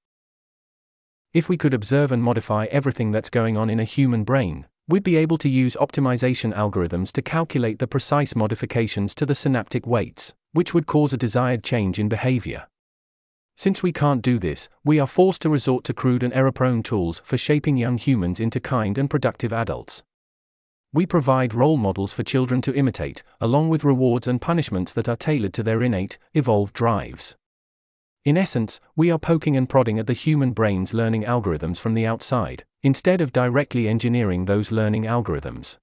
If 1.32 1.49
we 1.49 1.56
could 1.56 1.72
observe 1.72 2.10
and 2.10 2.25
modify 2.25 2.64
everything 2.64 3.12
that's 3.12 3.30
going 3.30 3.56
on 3.56 3.70
in 3.70 3.78
a 3.78 3.84
human 3.84 4.25
brain, 4.25 4.66
we'd 4.88 5.04
be 5.04 5.14
able 5.14 5.38
to 5.38 5.49
use 5.49 5.76
optimization 5.76 6.52
algorithms 6.52 7.12
to 7.12 7.22
calculate 7.22 7.78
the 7.78 7.87
precise 7.87 8.34
modifications 8.34 9.14
to 9.14 9.25
the 9.25 9.37
synaptic 9.37 9.87
weights, 9.87 10.34
which 10.52 10.75
would 10.75 10.88
cause 10.88 11.12
a 11.12 11.16
desired 11.16 11.62
change 11.62 12.00
in 12.00 12.08
behavior. 12.08 12.66
Since 13.60 13.82
we 13.82 13.92
can't 13.92 14.22
do 14.22 14.38
this, 14.38 14.70
we 14.84 14.98
are 14.98 15.06
forced 15.06 15.42
to 15.42 15.50
resort 15.50 15.84
to 15.84 15.92
crude 15.92 16.22
and 16.22 16.32
error 16.32 16.50
prone 16.50 16.82
tools 16.82 17.20
for 17.26 17.36
shaping 17.36 17.76
young 17.76 17.98
humans 17.98 18.40
into 18.40 18.58
kind 18.58 18.96
and 18.96 19.10
productive 19.10 19.52
adults. 19.52 20.02
We 20.94 21.04
provide 21.04 21.52
role 21.52 21.76
models 21.76 22.14
for 22.14 22.22
children 22.22 22.62
to 22.62 22.74
imitate, 22.74 23.22
along 23.38 23.68
with 23.68 23.84
rewards 23.84 24.26
and 24.26 24.40
punishments 24.40 24.94
that 24.94 25.10
are 25.10 25.14
tailored 25.14 25.52
to 25.52 25.62
their 25.62 25.82
innate, 25.82 26.16
evolved 26.32 26.72
drives. 26.72 27.36
In 28.24 28.38
essence, 28.38 28.80
we 28.96 29.10
are 29.10 29.18
poking 29.18 29.58
and 29.58 29.68
prodding 29.68 29.98
at 29.98 30.06
the 30.06 30.14
human 30.14 30.52
brain's 30.52 30.94
learning 30.94 31.24
algorithms 31.24 31.76
from 31.76 31.92
the 31.92 32.06
outside, 32.06 32.64
instead 32.82 33.20
of 33.20 33.30
directly 33.30 33.88
engineering 33.88 34.46
those 34.46 34.72
learning 34.72 35.02
algorithms. 35.02 35.76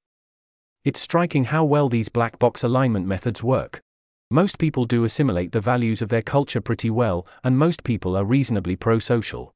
It's 0.83 0.99
striking 0.99 1.43
how 1.43 1.63
well 1.63 1.89
these 1.89 2.09
black 2.09 2.39
box 2.39 2.63
alignment 2.63 3.05
methods 3.05 3.43
work. 3.43 3.83
Most 4.29 4.57
people 4.57 4.85
do 4.85 5.05
assimilate 5.05 5.53
the 5.53 5.61
values 5.61 6.01
of 6.01 6.09
their 6.09 6.21
culture 6.21 6.59
pretty 6.59 6.89
well, 6.89 7.25
and 7.45 7.57
most 7.57 7.85
people 7.85 8.17
are 8.17 8.25
reasonably 8.25 8.75
pro 8.75 8.99
social. 8.99 9.53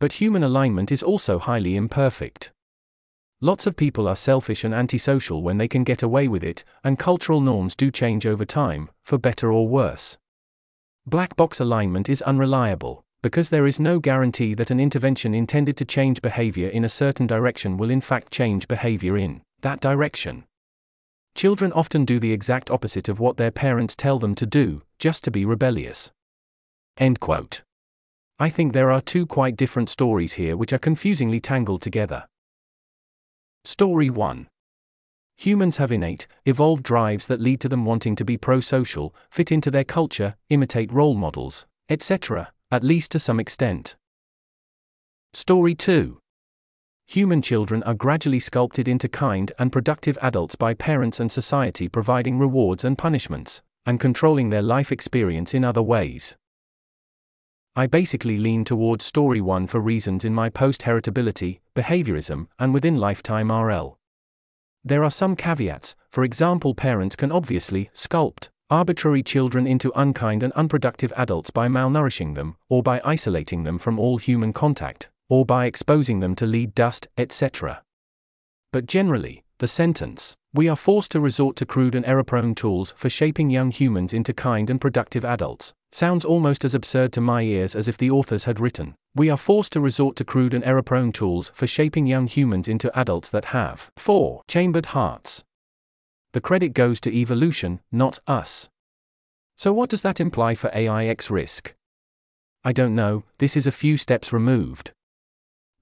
But 0.00 0.14
human 0.14 0.42
alignment 0.42 0.90
is 0.90 1.04
also 1.04 1.38
highly 1.38 1.76
imperfect. 1.76 2.50
Lots 3.40 3.66
of 3.66 3.76
people 3.76 4.08
are 4.08 4.16
selfish 4.16 4.64
and 4.64 4.74
antisocial 4.74 5.42
when 5.42 5.58
they 5.58 5.68
can 5.68 5.84
get 5.84 6.02
away 6.02 6.26
with 6.26 6.42
it, 6.42 6.64
and 6.82 6.98
cultural 6.98 7.40
norms 7.40 7.76
do 7.76 7.90
change 7.92 8.26
over 8.26 8.44
time, 8.44 8.90
for 9.04 9.18
better 9.18 9.52
or 9.52 9.68
worse. 9.68 10.16
Black 11.06 11.36
box 11.36 11.60
alignment 11.60 12.08
is 12.08 12.22
unreliable, 12.22 13.04
because 13.22 13.50
there 13.50 13.66
is 13.66 13.78
no 13.78 14.00
guarantee 14.00 14.54
that 14.54 14.72
an 14.72 14.80
intervention 14.80 15.32
intended 15.32 15.76
to 15.76 15.84
change 15.84 16.22
behavior 16.22 16.68
in 16.68 16.84
a 16.84 16.88
certain 16.88 17.26
direction 17.26 17.76
will 17.76 17.90
in 17.90 18.00
fact 18.00 18.32
change 18.32 18.66
behavior 18.66 19.16
in 19.16 19.42
that 19.60 19.80
direction. 19.80 20.44
Children 21.36 21.70
often 21.72 22.06
do 22.06 22.18
the 22.18 22.32
exact 22.32 22.70
opposite 22.70 23.10
of 23.10 23.20
what 23.20 23.36
their 23.36 23.50
parents 23.50 23.94
tell 23.94 24.18
them 24.18 24.34
to 24.36 24.46
do, 24.46 24.80
just 24.98 25.22
to 25.24 25.30
be 25.30 25.44
rebellious. 25.44 26.10
End 26.96 27.20
quote. 27.20 27.60
I 28.38 28.48
think 28.48 28.72
there 28.72 28.90
are 28.90 29.02
two 29.02 29.26
quite 29.26 29.54
different 29.54 29.90
stories 29.90 30.34
here 30.34 30.56
which 30.56 30.72
are 30.72 30.78
confusingly 30.78 31.38
tangled 31.38 31.82
together. 31.82 32.24
Story 33.64 34.08
1 34.08 34.48
Humans 35.36 35.76
have 35.76 35.92
innate, 35.92 36.26
evolved 36.46 36.82
drives 36.82 37.26
that 37.26 37.42
lead 37.42 37.60
to 37.60 37.68
them 37.68 37.84
wanting 37.84 38.16
to 38.16 38.24
be 38.24 38.38
pro 38.38 38.60
social, 38.60 39.14
fit 39.30 39.52
into 39.52 39.70
their 39.70 39.84
culture, 39.84 40.36
imitate 40.48 40.90
role 40.90 41.14
models, 41.14 41.66
etc., 41.90 42.50
at 42.70 42.82
least 42.82 43.10
to 43.10 43.18
some 43.18 43.38
extent. 43.38 43.94
Story 45.34 45.74
2 45.74 46.18
Human 47.08 47.40
children 47.40 47.82
are 47.84 47.94
gradually 47.94 48.40
sculpted 48.40 48.88
into 48.88 49.08
kind 49.08 49.52
and 49.58 49.70
productive 49.70 50.18
adults 50.20 50.56
by 50.56 50.74
parents 50.74 51.20
and 51.20 51.30
society 51.30 51.88
providing 51.88 52.38
rewards 52.38 52.84
and 52.84 52.98
punishments, 52.98 53.62
and 53.86 54.00
controlling 54.00 54.50
their 54.50 54.62
life 54.62 54.90
experience 54.90 55.54
in 55.54 55.64
other 55.64 55.82
ways. 55.82 56.36
I 57.76 57.86
basically 57.86 58.36
lean 58.36 58.64
towards 58.64 59.04
story 59.04 59.40
1 59.40 59.68
for 59.68 59.80
reasons 59.80 60.24
in 60.24 60.34
my 60.34 60.48
post 60.48 60.82
heritability, 60.82 61.60
behaviorism, 61.76 62.48
and 62.58 62.74
within 62.74 62.96
lifetime 62.96 63.52
RL. 63.52 63.98
There 64.82 65.04
are 65.04 65.10
some 65.10 65.36
caveats, 65.36 65.94
for 66.10 66.24
example, 66.24 66.74
parents 66.74 67.14
can 67.14 67.30
obviously 67.30 67.88
sculpt 67.92 68.48
arbitrary 68.68 69.22
children 69.22 69.64
into 69.64 69.92
unkind 69.94 70.42
and 70.42 70.52
unproductive 70.54 71.12
adults 71.16 71.50
by 71.50 71.68
malnourishing 71.68 72.34
them, 72.34 72.56
or 72.68 72.82
by 72.82 73.00
isolating 73.04 73.62
them 73.62 73.78
from 73.78 73.96
all 73.96 74.18
human 74.18 74.52
contact, 74.52 75.08
or 75.28 75.44
by 75.44 75.66
exposing 75.66 76.20
them 76.20 76.34
to 76.34 76.46
lead 76.46 76.74
dust, 76.74 77.08
etc. 77.16 77.82
But 78.72 78.86
generally, 78.86 79.44
the 79.58 79.68
sentence, 79.68 80.36
we 80.52 80.68
are 80.68 80.76
forced 80.76 81.12
to 81.12 81.20
resort 81.20 81.56
to 81.56 81.66
crude 81.66 81.94
and 81.94 82.04
error 82.04 82.24
prone 82.24 82.54
tools 82.54 82.92
for 82.96 83.08
shaping 83.08 83.50
young 83.50 83.70
humans 83.70 84.12
into 84.12 84.32
kind 84.34 84.68
and 84.68 84.80
productive 84.80 85.24
adults, 85.24 85.72
sounds 85.92 86.24
almost 86.24 86.64
as 86.64 86.74
absurd 86.74 87.12
to 87.12 87.20
my 87.20 87.42
ears 87.42 87.74
as 87.74 87.88
if 87.88 87.96
the 87.96 88.10
authors 88.10 88.44
had 88.44 88.60
written, 88.60 88.94
we 89.14 89.30
are 89.30 89.36
forced 89.38 89.72
to 89.72 89.80
resort 89.80 90.14
to 90.16 90.24
crude 90.24 90.52
and 90.52 90.62
error 90.64 90.82
prone 90.82 91.10
tools 91.10 91.50
for 91.54 91.66
shaping 91.66 92.04
young 92.04 92.26
humans 92.26 92.68
into 92.68 92.96
adults 92.98 93.30
that 93.30 93.46
have 93.46 93.90
4 93.96 94.42
chambered 94.46 94.86
hearts. 94.86 95.42
The 96.32 96.40
credit 96.42 96.74
goes 96.74 97.00
to 97.00 97.14
evolution, 97.14 97.80
not 97.90 98.18
us. 98.26 98.68
So, 99.56 99.72
what 99.72 99.88
does 99.88 100.02
that 100.02 100.20
imply 100.20 100.54
for 100.54 100.70
AI 100.74 101.06
x-risk? 101.06 101.74
I 102.62 102.72
don't 102.72 102.94
know, 102.94 103.24
this 103.38 103.56
is 103.56 103.66
a 103.66 103.72
few 103.72 103.96
steps 103.96 104.34
removed. 104.34 104.92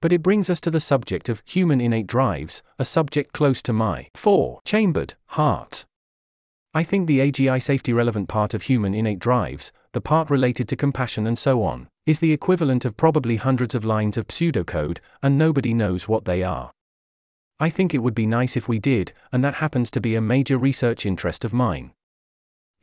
But 0.05 0.13
it 0.13 0.21
brings 0.21 0.51
us 0.51 0.61
to 0.61 0.69
the 0.69 0.79
subject 0.79 1.29
of 1.29 1.41
human 1.47 1.81
innate 1.81 2.05
drives, 2.05 2.61
a 2.77 2.85
subject 2.85 3.33
close 3.33 3.59
to 3.63 3.73
my 3.73 4.09
four 4.13 4.59
chambered 4.63 5.15
heart. 5.29 5.83
I 6.75 6.83
think 6.83 7.07
the 7.07 7.21
AGI 7.21 7.59
safety 7.59 7.91
relevant 7.91 8.29
part 8.29 8.53
of 8.53 8.61
human 8.61 8.93
innate 8.93 9.17
drives, 9.17 9.71
the 9.93 10.01
part 10.01 10.29
related 10.29 10.67
to 10.67 10.75
compassion 10.75 11.25
and 11.25 11.39
so 11.39 11.63
on, 11.63 11.87
is 12.05 12.19
the 12.19 12.33
equivalent 12.33 12.85
of 12.85 12.95
probably 12.95 13.37
hundreds 13.37 13.73
of 13.73 13.83
lines 13.83 14.15
of 14.15 14.27
pseudocode, 14.27 14.99
and 15.23 15.39
nobody 15.39 15.73
knows 15.73 16.07
what 16.07 16.25
they 16.25 16.43
are. 16.43 16.69
I 17.59 17.71
think 17.71 17.95
it 17.95 18.03
would 18.03 18.13
be 18.13 18.27
nice 18.27 18.55
if 18.55 18.67
we 18.67 18.77
did, 18.77 19.11
and 19.31 19.43
that 19.43 19.55
happens 19.55 19.89
to 19.89 19.99
be 19.99 20.13
a 20.13 20.21
major 20.21 20.59
research 20.59 21.07
interest 21.07 21.43
of 21.43 21.51
mine. 21.51 21.93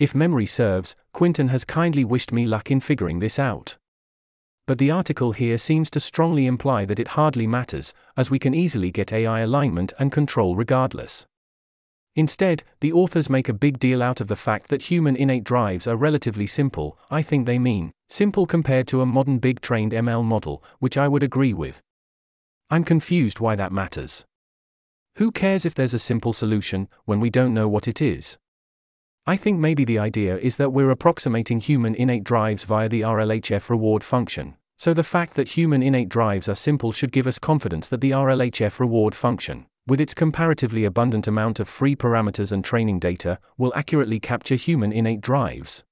If 0.00 0.12
memory 0.12 0.46
serves, 0.46 0.96
Quintin 1.12 1.50
has 1.50 1.64
kindly 1.64 2.04
wished 2.04 2.32
me 2.32 2.46
luck 2.46 2.68
in 2.72 2.80
figuring 2.80 3.20
this 3.20 3.38
out 3.38 3.76
but 4.72 4.78
the 4.78 4.90
article 4.90 5.32
here 5.32 5.58
seems 5.58 5.90
to 5.90 6.00
strongly 6.00 6.46
imply 6.46 6.86
that 6.86 6.98
it 6.98 7.08
hardly 7.08 7.46
matters, 7.46 7.92
as 8.16 8.30
we 8.30 8.38
can 8.38 8.54
easily 8.54 8.90
get 8.90 9.12
AI 9.12 9.40
alignment 9.40 9.92
and 9.98 10.10
control 10.10 10.56
regardless. 10.56 11.26
Instead, 12.16 12.62
the 12.80 12.90
authors 12.90 13.28
make 13.28 13.50
a 13.50 13.52
big 13.52 13.78
deal 13.78 14.02
out 14.02 14.18
of 14.22 14.28
the 14.28 14.34
fact 14.34 14.68
that 14.68 14.84
human 14.90 15.14
innate 15.14 15.44
drives 15.44 15.86
are 15.86 15.94
relatively 15.94 16.46
simple, 16.46 16.96
I 17.10 17.20
think 17.20 17.44
they 17.44 17.58
mean, 17.58 17.92
simple 18.08 18.46
compared 18.46 18.88
to 18.88 19.02
a 19.02 19.04
modern 19.04 19.40
big 19.40 19.60
trained 19.60 19.92
ML 19.92 20.24
model, 20.24 20.64
which 20.78 20.96
I 20.96 21.06
would 21.06 21.22
agree 21.22 21.52
with. 21.52 21.82
I'm 22.70 22.82
confused 22.82 23.40
why 23.40 23.54
that 23.56 23.72
matters. 23.72 24.24
Who 25.16 25.32
cares 25.32 25.66
if 25.66 25.74
there's 25.74 25.92
a 25.92 25.98
simple 25.98 26.32
solution, 26.32 26.88
when 27.04 27.20
we 27.20 27.28
don't 27.28 27.52
know 27.52 27.68
what 27.68 27.86
it 27.86 28.00
is? 28.00 28.38
I 29.26 29.36
think 29.36 29.60
maybe 29.60 29.84
the 29.84 29.98
idea 29.98 30.38
is 30.38 30.56
that 30.56 30.72
we're 30.72 30.88
approximating 30.88 31.60
human 31.60 31.94
innate 31.94 32.24
drives 32.24 32.64
via 32.64 32.88
the 32.88 33.02
RLHF 33.02 33.68
reward 33.68 34.02
function. 34.02 34.56
So 34.82 34.92
the 34.92 35.04
fact 35.04 35.34
that 35.34 35.50
human 35.50 35.80
innate 35.80 36.08
drives 36.08 36.48
are 36.48 36.56
simple 36.56 36.90
should 36.90 37.12
give 37.12 37.28
us 37.28 37.38
confidence 37.38 37.86
that 37.86 38.00
the 38.00 38.10
RLHF 38.10 38.80
reward 38.80 39.14
function, 39.14 39.66
with 39.86 40.00
its 40.00 40.12
comparatively 40.12 40.84
abundant 40.84 41.28
amount 41.28 41.60
of 41.60 41.68
free 41.68 41.94
parameters 41.94 42.50
and 42.50 42.64
training 42.64 42.98
data, 42.98 43.38
will 43.56 43.72
accurately 43.76 44.18
capture 44.18 44.56
human 44.56 44.90
innate 44.90 45.20
drives. 45.20 45.84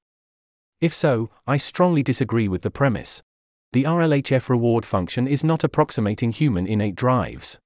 If 0.80 0.92
so, 0.92 1.30
I 1.46 1.56
strongly 1.56 2.02
disagree 2.02 2.48
with 2.48 2.62
the 2.62 2.70
premise. 2.72 3.22
The 3.74 3.84
RLHF 3.84 4.48
reward 4.48 4.84
function 4.84 5.28
is 5.28 5.44
not 5.44 5.62
approximating 5.62 6.32
human 6.32 6.66
innate 6.66 6.96
drives. 6.96 7.60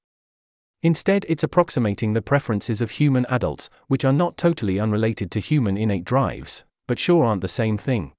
Instead, 0.83 1.25
it's 1.27 1.43
approximating 1.43 2.13
the 2.13 2.21
preferences 2.21 2.83
of 2.83 2.91
human 2.91 3.25
adults, 3.31 3.71
which 3.87 4.05
are 4.05 4.13
not 4.13 4.37
totally 4.37 4.79
unrelated 4.79 5.31
to 5.31 5.41
human 5.41 5.79
innate 5.79 6.05
drives, 6.05 6.65
but 6.87 6.99
sure 6.99 7.25
aren't 7.25 7.41
the 7.41 7.49
same 7.49 7.79
thing. 7.79 8.13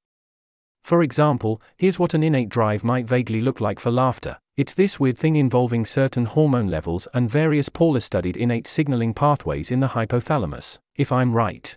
For 0.85 1.01
example, 1.01 1.63
here's 1.77 1.97
what 1.97 2.13
an 2.13 2.21
innate 2.21 2.49
drive 2.49 2.83
might 2.83 3.07
vaguely 3.07 3.41
look 3.41 3.59
like 3.59 3.79
for 3.79 3.89
laughter. 3.89 4.37
It's 4.55 4.75
this 4.75 4.99
weird 4.99 5.17
thing 5.17 5.35
involving 5.35 5.83
certain 5.83 6.25
hormone 6.25 6.67
levels 6.67 7.07
and 7.11 7.27
various 7.27 7.69
poorly 7.69 8.01
studied 8.01 8.37
innate 8.37 8.67
signaling 8.67 9.15
pathways 9.15 9.71
in 9.71 9.79
the 9.79 9.87
hypothalamus, 9.87 10.77
if 10.95 11.11
I'm 11.11 11.33
right. 11.33 11.75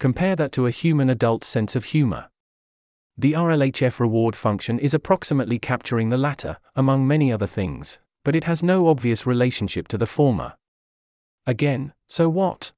Compare 0.00 0.34
that 0.34 0.50
to 0.50 0.66
a 0.66 0.72
human 0.72 1.08
adult's 1.08 1.46
sense 1.46 1.76
of 1.76 1.84
humor. 1.84 2.28
The 3.16 3.34
RLHF 3.34 4.00
reward 4.00 4.34
function 4.34 4.80
is 4.80 4.94
approximately 4.94 5.60
capturing 5.60 6.08
the 6.08 6.18
latter, 6.18 6.58
among 6.74 7.06
many 7.06 7.30
other 7.30 7.46
things, 7.46 8.00
but 8.24 8.34
it 8.34 8.42
has 8.42 8.64
no 8.64 8.88
obvious 8.88 9.26
relationship 9.26 9.86
to 9.88 9.96
the 9.96 10.06
former. 10.06 10.54
Again, 11.46 11.92
so 12.08 12.28
what? 12.28 12.72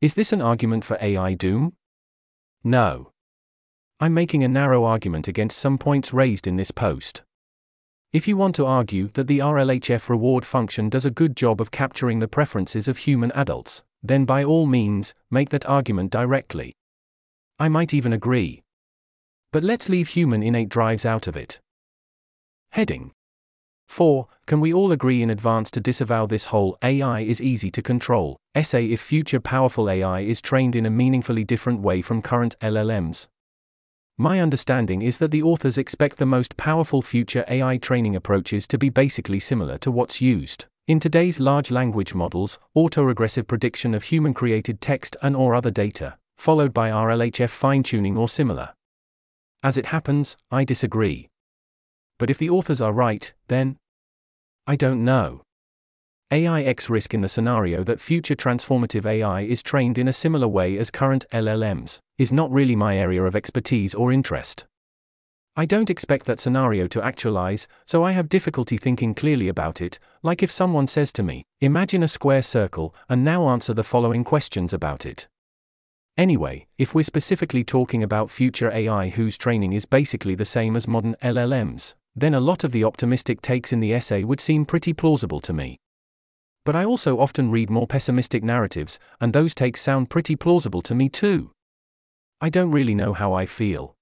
Is 0.00 0.14
this 0.14 0.32
an 0.32 0.40
argument 0.40 0.82
for 0.82 0.96
AI 1.02 1.34
doom? 1.34 1.74
No. 2.64 3.12
I'm 3.98 4.12
making 4.12 4.44
a 4.44 4.48
narrow 4.48 4.84
argument 4.84 5.26
against 5.26 5.56
some 5.56 5.78
points 5.78 6.12
raised 6.12 6.46
in 6.46 6.56
this 6.56 6.70
post. 6.70 7.22
If 8.12 8.28
you 8.28 8.36
want 8.36 8.54
to 8.56 8.66
argue 8.66 9.08
that 9.14 9.26
the 9.26 9.38
RLHF 9.38 10.10
reward 10.10 10.44
function 10.44 10.90
does 10.90 11.06
a 11.06 11.10
good 11.10 11.34
job 11.34 11.62
of 11.62 11.70
capturing 11.70 12.18
the 12.18 12.28
preferences 12.28 12.88
of 12.88 12.98
human 12.98 13.32
adults, 13.32 13.82
then 14.02 14.26
by 14.26 14.44
all 14.44 14.66
means, 14.66 15.14
make 15.30 15.48
that 15.48 15.64
argument 15.64 16.10
directly. 16.10 16.74
I 17.58 17.70
might 17.70 17.94
even 17.94 18.12
agree. 18.12 18.62
But 19.50 19.64
let's 19.64 19.88
leave 19.88 20.08
human 20.08 20.42
innate 20.42 20.68
drives 20.68 21.06
out 21.06 21.26
of 21.26 21.34
it. 21.34 21.58
Heading 22.72 23.12
4. 23.88 24.28
Can 24.46 24.60
we 24.60 24.74
all 24.74 24.92
agree 24.92 25.22
in 25.22 25.30
advance 25.30 25.70
to 25.70 25.80
disavow 25.80 26.26
this 26.26 26.46
whole 26.46 26.76
AI 26.82 27.20
is 27.20 27.40
easy 27.40 27.70
to 27.70 27.80
control 27.80 28.36
essay 28.54 28.86
if 28.90 29.00
future 29.00 29.40
powerful 29.40 29.88
AI 29.88 30.20
is 30.20 30.42
trained 30.42 30.76
in 30.76 30.84
a 30.84 30.90
meaningfully 30.90 31.44
different 31.44 31.80
way 31.80 32.02
from 32.02 32.20
current 32.20 32.56
LLMs? 32.60 33.26
My 34.18 34.40
understanding 34.40 35.02
is 35.02 35.18
that 35.18 35.30
the 35.30 35.42
authors 35.42 35.76
expect 35.76 36.16
the 36.16 36.24
most 36.24 36.56
powerful 36.56 37.02
future 37.02 37.44
AI 37.48 37.76
training 37.76 38.16
approaches 38.16 38.66
to 38.68 38.78
be 38.78 38.88
basically 38.88 39.38
similar 39.38 39.76
to 39.78 39.90
what's 39.90 40.22
used 40.22 40.64
in 40.88 41.00
today's 41.00 41.40
large 41.40 41.72
language 41.72 42.14
models, 42.14 42.60
autoregressive 42.76 43.48
prediction 43.48 43.92
of 43.92 44.04
human 44.04 44.32
created 44.32 44.80
text 44.80 45.16
and 45.20 45.34
or 45.34 45.54
other 45.54 45.70
data, 45.70 46.16
followed 46.38 46.72
by 46.72 46.90
RLHF 46.90 47.50
fine-tuning 47.50 48.16
or 48.16 48.28
similar. 48.28 48.72
As 49.64 49.76
it 49.76 49.86
happens, 49.86 50.36
I 50.50 50.64
disagree. 50.64 51.28
But 52.18 52.30
if 52.30 52.38
the 52.38 52.50
authors 52.50 52.80
are 52.80 52.92
right, 52.92 53.34
then 53.48 53.76
I 54.66 54.76
don't 54.76 55.04
know. 55.04 55.42
AI 56.32 56.64
x-risk 56.64 57.14
in 57.14 57.20
the 57.20 57.28
scenario 57.28 57.84
that 57.84 58.00
future 58.00 58.34
transformative 58.34 59.06
AI 59.06 59.42
is 59.42 59.62
trained 59.62 59.96
in 59.96 60.08
a 60.08 60.12
similar 60.12 60.48
way 60.48 60.76
as 60.76 60.90
current 60.90 61.24
LLMs 61.32 62.00
is 62.18 62.32
not 62.32 62.50
really 62.50 62.74
my 62.74 62.98
area 62.98 63.22
of 63.22 63.36
expertise 63.36 63.94
or 63.94 64.10
interest. 64.10 64.64
I 65.54 65.66
don't 65.66 65.88
expect 65.88 66.26
that 66.26 66.40
scenario 66.40 66.88
to 66.88 67.00
actualize, 67.00 67.68
so 67.84 68.02
I 68.02 68.10
have 68.10 68.28
difficulty 68.28 68.76
thinking 68.76 69.14
clearly 69.14 69.46
about 69.46 69.80
it, 69.80 70.00
like 70.24 70.42
if 70.42 70.50
someone 70.50 70.88
says 70.88 71.12
to 71.12 71.22
me, 71.22 71.44
Imagine 71.60 72.02
a 72.02 72.08
square 72.08 72.42
circle, 72.42 72.92
and 73.08 73.22
now 73.22 73.48
answer 73.50 73.72
the 73.72 73.84
following 73.84 74.24
questions 74.24 74.72
about 74.72 75.06
it. 75.06 75.28
Anyway, 76.18 76.66
if 76.76 76.92
we're 76.92 77.04
specifically 77.04 77.62
talking 77.62 78.02
about 78.02 78.32
future 78.32 78.72
AI 78.72 79.10
whose 79.10 79.38
training 79.38 79.74
is 79.74 79.86
basically 79.86 80.34
the 80.34 80.44
same 80.44 80.74
as 80.74 80.88
modern 80.88 81.14
LLMs, 81.22 81.94
then 82.16 82.34
a 82.34 82.40
lot 82.40 82.64
of 82.64 82.72
the 82.72 82.82
optimistic 82.82 83.40
takes 83.42 83.72
in 83.72 83.78
the 83.78 83.94
essay 83.94 84.24
would 84.24 84.40
seem 84.40 84.64
pretty 84.64 84.92
plausible 84.92 85.40
to 85.40 85.52
me. 85.52 85.78
But 86.66 86.74
I 86.74 86.84
also 86.84 87.20
often 87.20 87.52
read 87.52 87.70
more 87.70 87.86
pessimistic 87.86 88.42
narratives, 88.42 88.98
and 89.20 89.32
those 89.32 89.54
takes 89.54 89.80
sound 89.80 90.10
pretty 90.10 90.34
plausible 90.34 90.82
to 90.82 90.96
me 90.96 91.08
too. 91.08 91.52
I 92.40 92.50
don't 92.50 92.72
really 92.72 92.94
know 92.94 93.12
how 93.12 93.32
I 93.34 93.46
feel. 93.46 93.94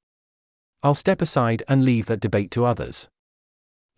I'll 0.83 0.95
step 0.95 1.21
aside 1.21 1.63
and 1.69 1.85
leave 1.85 2.07
that 2.07 2.21
debate 2.21 2.51
to 2.53 2.65
others. 2.65 3.07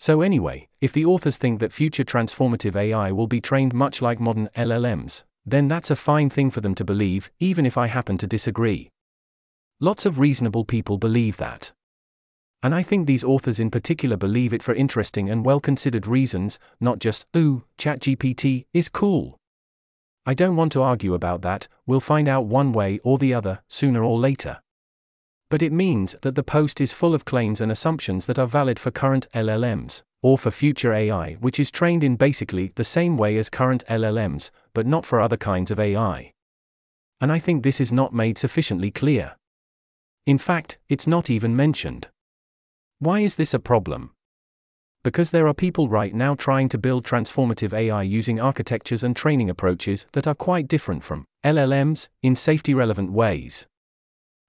So, 0.01 0.21
anyway, 0.21 0.67
if 0.81 0.93
the 0.93 1.05
authors 1.05 1.37
think 1.37 1.61
that 1.61 1.73
future 1.73 2.03
transformative 2.03 2.75
AI 2.75 3.13
will 3.13 3.29
be 3.29 3.41
trained 3.41 3.73
much 3.73 4.03
like 4.03 4.19
modern 4.19 4.49
LLMs, 4.57 5.23
then 5.47 5.69
that's 5.69 5.93
a 5.93 5.97
fine 5.97 6.29
thing 6.29 6.51
for 6.51 6.61
them 6.61 6.75
to 6.75 6.85
believe, 6.85 7.31
even 7.39 7.67
if 7.67 7.79
I 7.79 7.87
happen 7.87 8.19
to 8.19 8.27
disagree. 8.27 8.91
Lots 9.79 10.05
of 10.05 10.19
reasonable 10.19 10.65
people 10.65 10.99
believe 10.99 11.37
that. 11.37 11.71
And 12.63 12.75
I 12.75 12.83
think 12.83 13.07
these 13.07 13.25
authors 13.25 13.61
in 13.61 13.71
particular 13.71 14.17
believe 14.17 14.53
it 14.53 14.63
for 14.63 14.75
interesting 14.75 15.31
and 15.31 15.45
well 15.45 15.61
considered 15.61 16.07
reasons, 16.07 16.59
not 16.81 16.99
just, 16.99 17.27
ooh, 17.37 17.65
ChatGPT 17.79 18.67
is 18.73 18.89
cool. 18.89 19.37
I 20.25 20.35
don't 20.35 20.57
want 20.57 20.73
to 20.73 20.83
argue 20.83 21.15
about 21.15 21.43
that, 21.43 21.69
we'll 21.87 22.01
find 22.01 22.29
out 22.29 22.47
one 22.47 22.73
way 22.73 22.99
or 23.05 23.19
the 23.19 23.33
other, 23.33 23.63
sooner 23.69 24.03
or 24.03 24.19
later. 24.19 24.61
But 25.49 25.63
it 25.63 25.73
means 25.73 26.17
that 26.23 26.35
the 26.35 26.43
post 26.43 26.81
is 26.81 26.93
full 26.93 27.15
of 27.15 27.25
claims 27.25 27.61
and 27.61 27.71
assumptions 27.71 28.27
that 28.27 28.39
are 28.39 28.49
valid 28.49 28.81
for 28.81 28.91
current 28.91 29.29
LLMs, 29.33 30.03
or 30.23 30.37
for 30.37 30.51
future 30.51 30.93
AI, 30.93 31.35
which 31.35 31.61
is 31.61 31.71
trained 31.71 32.03
in 32.03 32.17
basically 32.17 32.73
the 32.75 32.83
same 32.83 33.17
way 33.17 33.37
as 33.37 33.49
current 33.49 33.85
LLMs, 33.89 34.51
but 34.75 34.87
not 34.87 35.07
for 35.07 35.21
other 35.21 35.37
kinds 35.37 35.71
of 35.71 35.79
AI. 35.79 36.33
And 37.21 37.31
I 37.31 37.39
think 37.39 37.63
this 37.63 37.81
is 37.81 37.93
not 37.93 38.13
made 38.13 38.37
sufficiently 38.37 38.91
clear. 38.91 39.37
In 40.27 40.39
fact, 40.39 40.79
it's 40.89 41.07
not 41.07 41.31
even 41.31 41.55
mentioned. 41.55 42.09
Why 42.99 43.21
is 43.21 43.35
this 43.35 43.53
a 43.53 43.59
problem? 43.59 44.13
Because 45.05 45.29
there 45.29 45.47
are 45.47 45.53
people 45.53 45.91
right 45.91 46.15
now 46.15 46.35
trying 46.35 46.71
to 46.71 46.79
build 46.79 47.05
transformative 47.05 47.75
AI 47.75 48.03
using 48.03 48.41
architectures 48.41 49.03
and 49.03 49.15
training 49.15 49.51
approaches 49.51 50.07
that 50.13 50.27
are 50.27 50.35
quite 50.35 50.67
different 50.67 51.05
from 51.05 51.27
LLMs 51.45 52.09
in 52.23 52.35
safety 52.35 52.73
relevant 52.73 53.13
ways. 53.13 53.67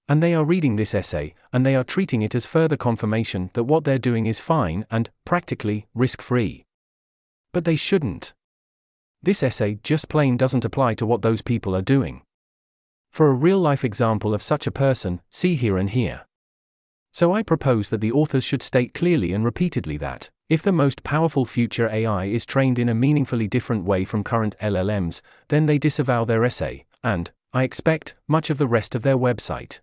And 0.08 0.22
they 0.22 0.34
are 0.34 0.46
reading 0.46 0.76
this 0.76 0.94
essay, 0.94 1.34
and 1.52 1.66
they 1.66 1.76
are 1.76 1.84
treating 1.84 2.22
it 2.22 2.34
as 2.34 2.46
further 2.46 2.78
confirmation 2.78 3.50
that 3.52 3.64
what 3.64 3.84
they're 3.84 3.98
doing 3.98 4.24
is 4.24 4.40
fine 4.40 4.86
and, 4.90 5.10
practically, 5.26 5.86
risk 5.94 6.22
free. 6.22 6.64
But 7.52 7.66
they 7.66 7.76
shouldn't. 7.76 8.32
This 9.22 9.42
essay 9.42 9.78
just 9.82 10.08
plain 10.08 10.38
doesn't 10.38 10.64
apply 10.64 10.94
to 10.94 11.06
what 11.06 11.20
those 11.20 11.42
people 11.42 11.76
are 11.76 11.82
doing. 11.82 12.22
For 13.10 13.28
a 13.28 13.34
real 13.34 13.58
life 13.58 13.84
example 13.84 14.32
of 14.32 14.42
such 14.42 14.66
a 14.66 14.72
person, 14.72 15.20
see 15.28 15.54
here 15.54 15.76
and 15.76 15.90
here. 15.90 16.22
So 17.12 17.32
I 17.32 17.42
propose 17.42 17.88
that 17.88 18.00
the 18.00 18.12
authors 18.12 18.44
should 18.44 18.62
state 18.62 18.94
clearly 18.94 19.32
and 19.32 19.44
repeatedly 19.44 19.96
that, 19.98 20.30
if 20.48 20.62
the 20.62 20.72
most 20.72 21.02
powerful 21.02 21.44
future 21.44 21.88
AI 21.90 22.26
is 22.26 22.46
trained 22.46 22.78
in 22.78 22.88
a 22.88 22.94
meaningfully 22.94 23.48
different 23.48 23.84
way 23.84 24.04
from 24.04 24.24
current 24.24 24.56
LLMs, 24.62 25.20
then 25.48 25.66
they 25.66 25.78
disavow 25.78 26.24
their 26.24 26.44
essay, 26.44 26.86
and, 27.02 27.30
I 27.52 27.64
expect, 27.64 28.14
much 28.26 28.50
of 28.50 28.58
the 28.58 28.66
rest 28.66 28.94
of 28.94 29.02
their 29.02 29.18
website. 29.18 29.80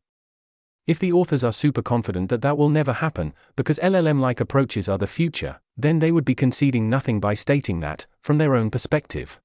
If 0.87 0.99
the 0.99 1.11
authors 1.11 1.43
are 1.43 1.53
super 1.53 1.81
confident 1.81 2.29
that 2.29 2.41
that 2.43 2.57
will 2.57 2.69
never 2.69 2.93
happen, 2.93 3.33
because 3.55 3.79
LLM 3.79 4.19
like 4.19 4.39
approaches 4.39 4.87
are 4.87 4.99
the 4.99 5.07
future, 5.07 5.59
then 5.75 5.99
they 5.99 6.11
would 6.11 6.25
be 6.25 6.35
conceding 6.35 6.89
nothing 6.89 7.19
by 7.19 7.33
stating 7.33 7.79
that, 7.79 8.05
from 8.21 8.37
their 8.37 8.55
own 8.55 8.69
perspective. 8.69 9.39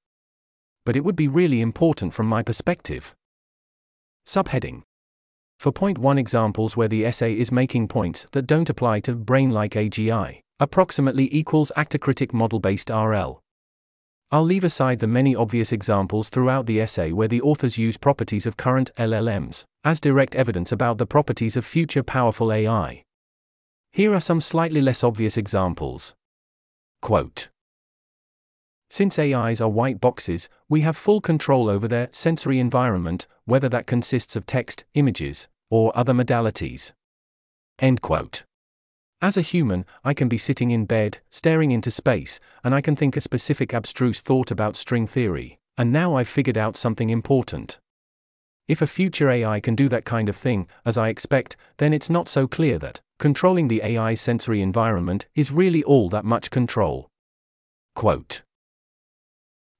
But 0.85 0.95
it 0.95 1.03
would 1.03 1.15
be 1.15 1.27
really 1.27 1.61
important 1.61 2.13
from 2.13 2.27
my 2.27 2.43
perspective. 2.43 3.15
Subheading 4.25 4.83
for 5.61 5.71
point 5.71 5.99
1 5.99 6.17
examples 6.17 6.75
where 6.75 6.87
the 6.87 7.05
essay 7.05 7.37
is 7.37 7.51
making 7.51 7.87
points 7.87 8.25
that 8.31 8.47
don't 8.47 8.67
apply 8.67 8.99
to 8.99 9.13
brain 9.13 9.51
like 9.51 9.73
AGI, 9.73 10.41
approximately 10.59 11.29
equals 11.31 11.71
actor 11.75 11.99
critic 11.99 12.33
model 12.33 12.59
based 12.59 12.89
RL. 12.89 13.43
I'll 14.31 14.43
leave 14.43 14.63
aside 14.63 14.97
the 14.97 15.05
many 15.05 15.35
obvious 15.35 15.71
examples 15.71 16.29
throughout 16.29 16.65
the 16.65 16.81
essay 16.81 17.11
where 17.11 17.27
the 17.27 17.41
authors 17.41 17.77
use 17.77 17.95
properties 17.95 18.47
of 18.47 18.57
current 18.57 18.89
LLMs 18.97 19.65
as 19.83 19.99
direct 19.99 20.33
evidence 20.33 20.71
about 20.71 20.97
the 20.97 21.05
properties 21.05 21.55
of 21.55 21.63
future 21.63 22.01
powerful 22.01 22.51
AI. 22.51 23.03
Here 23.91 24.15
are 24.15 24.19
some 24.19 24.41
slightly 24.41 24.81
less 24.81 25.03
obvious 25.03 25.37
examples. 25.37 26.15
Quote 27.03 27.49
Since 28.89 29.19
AIs 29.19 29.61
are 29.61 29.69
white 29.69 30.01
boxes, 30.01 30.49
we 30.67 30.81
have 30.81 30.97
full 30.97 31.21
control 31.21 31.69
over 31.69 31.87
their 31.87 32.09
sensory 32.11 32.57
environment, 32.57 33.27
whether 33.45 33.69
that 33.69 33.85
consists 33.85 34.35
of 34.35 34.47
text, 34.47 34.85
images, 34.95 35.47
or 35.71 35.91
other 35.97 36.13
modalities. 36.13 36.91
End 37.79 38.01
quote. 38.01 38.43
As 39.23 39.37
a 39.37 39.41
human, 39.41 39.85
I 40.03 40.13
can 40.13 40.27
be 40.27 40.37
sitting 40.37 40.69
in 40.69 40.85
bed, 40.85 41.19
staring 41.29 41.71
into 41.71 41.89
space, 41.89 42.39
and 42.63 42.75
I 42.75 42.81
can 42.81 42.95
think 42.95 43.17
a 43.17 43.21
specific 43.21 43.73
abstruse 43.73 44.21
thought 44.21 44.51
about 44.51 44.75
string 44.75 45.07
theory, 45.07 45.57
and 45.77 45.91
now 45.91 46.15
I've 46.15 46.27
figured 46.27 46.57
out 46.57 46.77
something 46.77 47.09
important. 47.09 47.79
If 48.67 48.81
a 48.81 48.87
future 48.87 49.29
AI 49.29 49.59
can 49.59 49.75
do 49.75 49.89
that 49.89 50.05
kind 50.05 50.29
of 50.29 50.35
thing, 50.35 50.67
as 50.85 50.97
I 50.97 51.09
expect, 51.09 51.55
then 51.77 51.93
it's 51.93 52.09
not 52.09 52.29
so 52.29 52.47
clear 52.47 52.77
that 52.79 53.01
controlling 53.19 53.67
the 53.67 53.83
AI's 53.83 54.21
sensory 54.21 54.61
environment 54.61 55.27
is 55.35 55.51
really 55.51 55.83
all 55.83 56.09
that 56.09 56.25
much 56.25 56.49
control. 56.51 57.07
Quote 57.95 58.43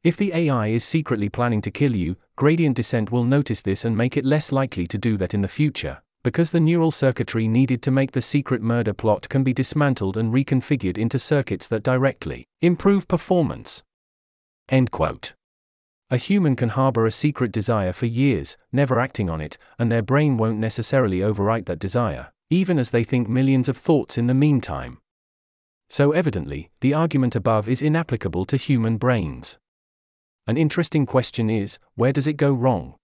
If 0.04 0.18
the 0.18 0.34
AI 0.34 0.68
is 0.68 0.84
secretly 0.84 1.30
planning 1.30 1.62
to 1.62 1.70
kill 1.70 1.96
you, 1.96 2.16
gradient 2.36 2.76
descent 2.76 3.12
will 3.12 3.24
notice 3.24 3.62
this 3.62 3.86
and 3.86 3.96
make 3.96 4.18
it 4.18 4.26
less 4.26 4.52
likely 4.52 4.88
to 4.88 4.98
do 4.98 5.16
that 5.18 5.36
in 5.36 5.44
the 5.44 5.48
future, 5.48 6.02
because 6.24 6.50
the 6.50 6.60
neural 6.60 6.90
circuitry 6.90 7.48
needed 7.48 7.84
to 7.84 7.92
make 7.92 8.14
the 8.14 8.22
secret 8.22 8.64
murder 8.64 8.94
plot 8.94 9.30
can 9.30 9.44
be 9.44 9.54
dismantled 9.54 10.18
and 10.18 10.34
reconfigured 10.34 10.98
into 10.98 11.20
circuits 11.20 11.68
that 11.68 11.84
directly 11.84 12.48
improve 12.62 13.08
performance. 13.08 13.84
End 14.70 14.90
quote. 14.90 15.36
A 16.10 16.18
human 16.18 16.56
can 16.56 16.70
harbor 16.70 17.06
a 17.06 17.12
secret 17.12 17.52
desire 17.52 17.94
for 17.94 18.08
years, 18.08 18.58
never 18.72 19.00
acting 19.00 19.30
on 19.30 19.40
it, 19.40 19.56
and 19.78 19.92
their 19.92 20.02
brain 20.02 20.36
won't 20.36 20.58
necessarily 20.58 21.20
overwrite 21.20 21.68
that 21.68 21.80
desire, 21.80 22.32
even 22.50 22.80
as 22.80 22.90
they 22.90 23.04
think 23.04 23.30
millions 23.30 23.70
of 23.70 23.78
thoughts 23.78 24.18
in 24.18 24.26
the 24.26 24.34
meantime. 24.34 24.98
So, 25.90 26.12
evidently, 26.12 26.72
the 26.80 26.96
argument 26.96 27.36
above 27.36 27.70
is 27.70 27.84
inapplicable 27.84 28.46
to 28.46 28.58
human 28.58 28.98
brains. 28.98 29.60
An 30.48 30.58
interesting 30.58 31.06
question 31.06 31.50
is 31.50 31.78
where 31.96 32.12
does 32.12 32.26
it 32.26 32.34
go 32.34 32.52
wrong? 32.52 32.96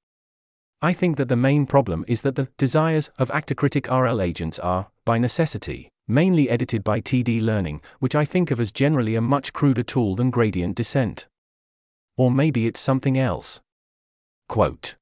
I 0.82 0.94
think 0.94 1.18
that 1.18 1.28
the 1.28 1.36
main 1.36 1.66
problem 1.66 2.04
is 2.08 2.22
that 2.22 2.36
the 2.36 2.50
desires 2.58 3.10
of 3.18 3.32
actor-critic 3.32 3.88
RL 3.90 4.22
agents 4.22 4.60
are, 4.60 4.88
by 5.06 5.18
necessity, 5.18 5.90
mainly 6.08 6.50
edited 6.50 6.84
by 6.84 7.02
TD 7.02 7.42
learning, 7.42 7.82
which 8.00 8.16
I 8.16 8.26
think 8.26 8.52
of 8.52 8.60
as 8.60 8.72
generally 8.72 9.16
a 9.16 9.22
much 9.22 9.54
cruder 9.54 9.84
tool 9.84 10.16
than 10.16 10.30
gradient 10.30 10.76
descent. 10.76 11.28
Or 12.16 12.32
maybe 12.32 12.66
it's 12.66 12.80
something 12.80 13.18
else. 13.18 13.60
Quote 14.48 14.96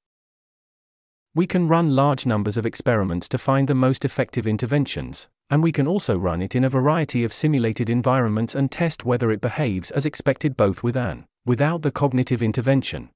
We 1.33 1.47
can 1.47 1.67
run 1.67 1.95
large 1.95 2.25
numbers 2.25 2.57
of 2.57 2.65
experiments 2.65 3.29
to 3.29 3.37
find 3.37 3.67
the 3.67 3.75
most 3.75 4.03
effective 4.03 4.47
interventions, 4.47 5.27
and 5.49 5.61
we 5.61 5.71
can 5.71 5.87
also 5.87 6.17
run 6.17 6.41
it 6.41 6.55
in 6.55 6.63
a 6.63 6.69
variety 6.69 7.23
of 7.23 7.33
simulated 7.33 7.89
environments 7.89 8.55
and 8.55 8.71
test 8.71 9.05
whether 9.05 9.31
it 9.31 9.41
behaves 9.41 9.91
as 9.91 10.05
expected 10.05 10.57
both 10.57 10.83
with 10.83 10.97
and 10.97 11.25
without 11.45 11.83
the 11.83 11.91
cognitive 11.91 12.41
intervention. 12.41 13.09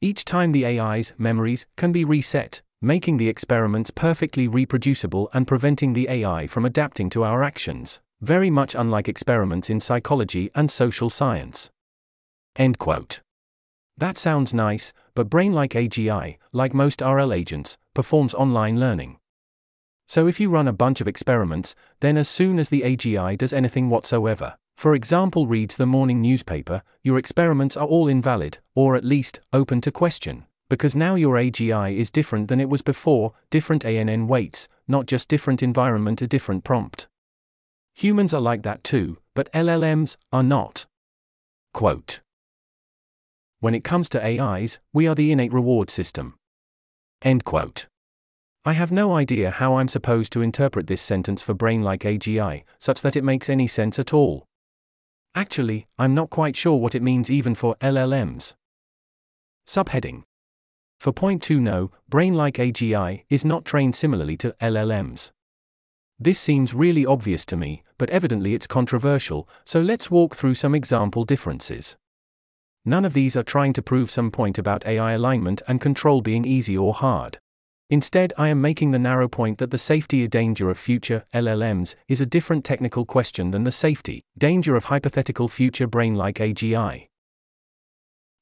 Each 0.00 0.24
time 0.24 0.52
the 0.52 0.66
AI's 0.66 1.12
memories 1.16 1.64
can 1.76 1.92
be 1.92 2.04
reset, 2.04 2.60
making 2.82 3.16
the 3.16 3.28
experiments 3.28 3.90
perfectly 3.90 4.46
reproducible 4.48 5.30
and 5.32 5.46
preventing 5.46 5.92
the 5.92 6.08
AI 6.08 6.46
from 6.46 6.64
adapting 6.66 7.08
to 7.10 7.24
our 7.24 7.42
actions, 7.42 8.00
very 8.20 8.50
much 8.50 8.74
unlike 8.74 9.08
experiments 9.08 9.70
in 9.70 9.80
psychology 9.80 10.50
and 10.54 10.70
social 10.70 11.08
science. 11.08 11.70
End 12.56 12.78
quote. 12.78 13.20
That 13.96 14.18
sounds 14.18 14.52
nice, 14.52 14.92
but 15.14 15.30
Brain 15.30 15.52
like 15.52 15.72
AGI, 15.72 16.36
like 16.52 16.74
most 16.74 17.00
RL 17.00 17.32
agents, 17.32 17.78
performs 17.94 18.34
online 18.34 18.78
learning. 18.78 19.16
So 20.06 20.26
if 20.26 20.38
you 20.38 20.50
run 20.50 20.68
a 20.68 20.72
bunch 20.72 21.00
of 21.00 21.08
experiments, 21.08 21.74
then 22.00 22.16
as 22.16 22.28
soon 22.28 22.58
as 22.58 22.68
the 22.68 22.82
AGI 22.82 23.38
does 23.38 23.52
anything 23.52 23.88
whatsoever, 23.88 24.56
for 24.76 24.94
example, 24.94 25.46
reads 25.46 25.76
the 25.76 25.86
morning 25.86 26.20
newspaper, 26.20 26.82
your 27.02 27.16
experiments 27.16 27.78
are 27.78 27.86
all 27.86 28.08
invalid, 28.08 28.58
or 28.74 28.94
at 28.94 29.04
least, 29.04 29.40
open 29.50 29.80
to 29.80 29.90
question, 29.90 30.44
because 30.68 30.94
now 30.94 31.14
your 31.14 31.36
AGI 31.36 31.96
is 31.96 32.10
different 32.10 32.48
than 32.48 32.60
it 32.60 32.68
was 32.68 32.82
before, 32.82 33.32
different 33.48 33.86
ANN 33.86 34.28
weights, 34.28 34.68
not 34.86 35.06
just 35.06 35.28
different 35.28 35.62
environment, 35.62 36.20
a 36.20 36.26
different 36.26 36.62
prompt. 36.62 37.06
Humans 37.94 38.34
are 38.34 38.40
like 38.40 38.62
that 38.64 38.84
too, 38.84 39.16
but 39.34 39.50
LLMs 39.52 40.18
are 40.30 40.42
not. 40.42 40.84
Quote 41.72 42.20
When 43.60 43.74
it 43.74 43.82
comes 43.82 44.10
to 44.10 44.22
AIs, 44.22 44.78
we 44.92 45.06
are 45.06 45.14
the 45.14 45.32
innate 45.32 45.54
reward 45.54 45.88
system. 45.88 46.34
End 47.22 47.44
quote. 47.44 47.86
I 48.66 48.74
have 48.74 48.92
no 48.92 49.14
idea 49.14 49.52
how 49.52 49.76
I'm 49.76 49.88
supposed 49.88 50.32
to 50.32 50.42
interpret 50.42 50.86
this 50.86 51.00
sentence 51.00 51.40
for 51.40 51.54
brain 51.54 51.82
like 51.82 52.02
AGI, 52.02 52.64
such 52.78 53.00
that 53.00 53.16
it 53.16 53.24
makes 53.24 53.48
any 53.48 53.66
sense 53.66 53.98
at 53.98 54.12
all. 54.12 54.46
Actually, 55.36 55.86
I'm 55.98 56.14
not 56.14 56.30
quite 56.30 56.56
sure 56.56 56.78
what 56.78 56.94
it 56.94 57.02
means 57.02 57.30
even 57.30 57.54
for 57.54 57.76
LLMs. 57.82 58.54
Subheading 59.66 60.22
For 60.98 61.12
point 61.12 61.42
2 61.42 61.60
no, 61.60 61.90
brain 62.08 62.32
like 62.32 62.54
AGI 62.54 63.24
is 63.28 63.44
not 63.44 63.66
trained 63.66 63.94
similarly 63.94 64.38
to 64.38 64.56
LLMs. 64.62 65.32
This 66.18 66.40
seems 66.40 66.72
really 66.72 67.04
obvious 67.04 67.44
to 67.46 67.56
me, 67.56 67.84
but 67.98 68.08
evidently 68.08 68.54
it's 68.54 68.66
controversial, 68.66 69.46
so 69.62 69.82
let's 69.82 70.10
walk 70.10 70.34
through 70.34 70.54
some 70.54 70.74
example 70.74 71.24
differences. 71.24 71.96
None 72.86 73.04
of 73.04 73.12
these 73.12 73.36
are 73.36 73.42
trying 73.42 73.74
to 73.74 73.82
prove 73.82 74.10
some 74.10 74.30
point 74.30 74.56
about 74.56 74.86
AI 74.86 75.12
alignment 75.12 75.60
and 75.68 75.82
control 75.82 76.22
being 76.22 76.46
easy 76.46 76.78
or 76.78 76.94
hard. 76.94 77.38
Instead, 77.88 78.32
I 78.36 78.48
am 78.48 78.60
making 78.60 78.90
the 78.90 78.98
narrow 78.98 79.28
point 79.28 79.58
that 79.58 79.70
the 79.70 79.78
safety 79.78 80.24
or 80.24 80.26
danger 80.26 80.70
of 80.70 80.78
future 80.78 81.24
LLMs 81.32 81.94
is 82.08 82.20
a 82.20 82.26
different 82.26 82.64
technical 82.64 83.04
question 83.04 83.52
than 83.52 83.62
the 83.62 83.70
safety 83.70 84.24
danger 84.36 84.74
of 84.74 84.86
hypothetical 84.86 85.46
future 85.46 85.86
brain 85.86 86.16
like 86.16 86.36
AGI. 86.36 87.06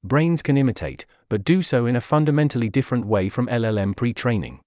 Brains 0.02 0.40
can 0.40 0.56
imitate, 0.56 1.04
but 1.28 1.44
do 1.44 1.60
so 1.60 1.84
in 1.84 1.96
a 1.96 2.00
fundamentally 2.00 2.70
different 2.70 3.06
way 3.06 3.28
from 3.28 3.46
LLM 3.48 3.94
pre 3.94 4.14
training. 4.14 4.60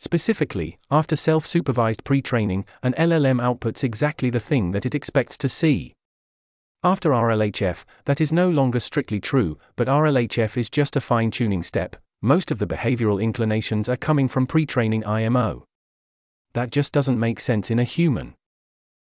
Specifically, 0.00 0.78
after 0.90 1.14
self 1.14 1.46
supervised 1.46 2.02
pre 2.02 2.20
training, 2.20 2.64
an 2.82 2.94
LLM 2.94 3.40
outputs 3.40 3.84
exactly 3.84 4.28
the 4.28 4.40
thing 4.40 4.72
that 4.72 4.84
it 4.84 4.94
expects 4.94 5.38
to 5.38 5.48
see. 5.48 5.92
After 6.82 7.10
RLHF, 7.10 7.84
that 8.06 8.20
is 8.20 8.32
no 8.32 8.50
longer 8.50 8.80
strictly 8.80 9.20
true, 9.20 9.56
but 9.76 9.88
RLHF 9.88 10.56
is 10.56 10.68
just 10.68 10.96
a 10.96 11.00
fine 11.00 11.30
tuning 11.30 11.62
step. 11.62 11.96
Most 12.24 12.50
of 12.50 12.58
the 12.58 12.66
behavioral 12.66 13.22
inclinations 13.22 13.86
are 13.86 13.98
coming 13.98 14.28
from 14.28 14.46
pre 14.46 14.64
training 14.64 15.04
IMO. 15.04 15.66
That 16.54 16.70
just 16.70 16.90
doesn't 16.90 17.20
make 17.20 17.38
sense 17.38 17.70
in 17.70 17.78
a 17.78 17.84
human. 17.84 18.34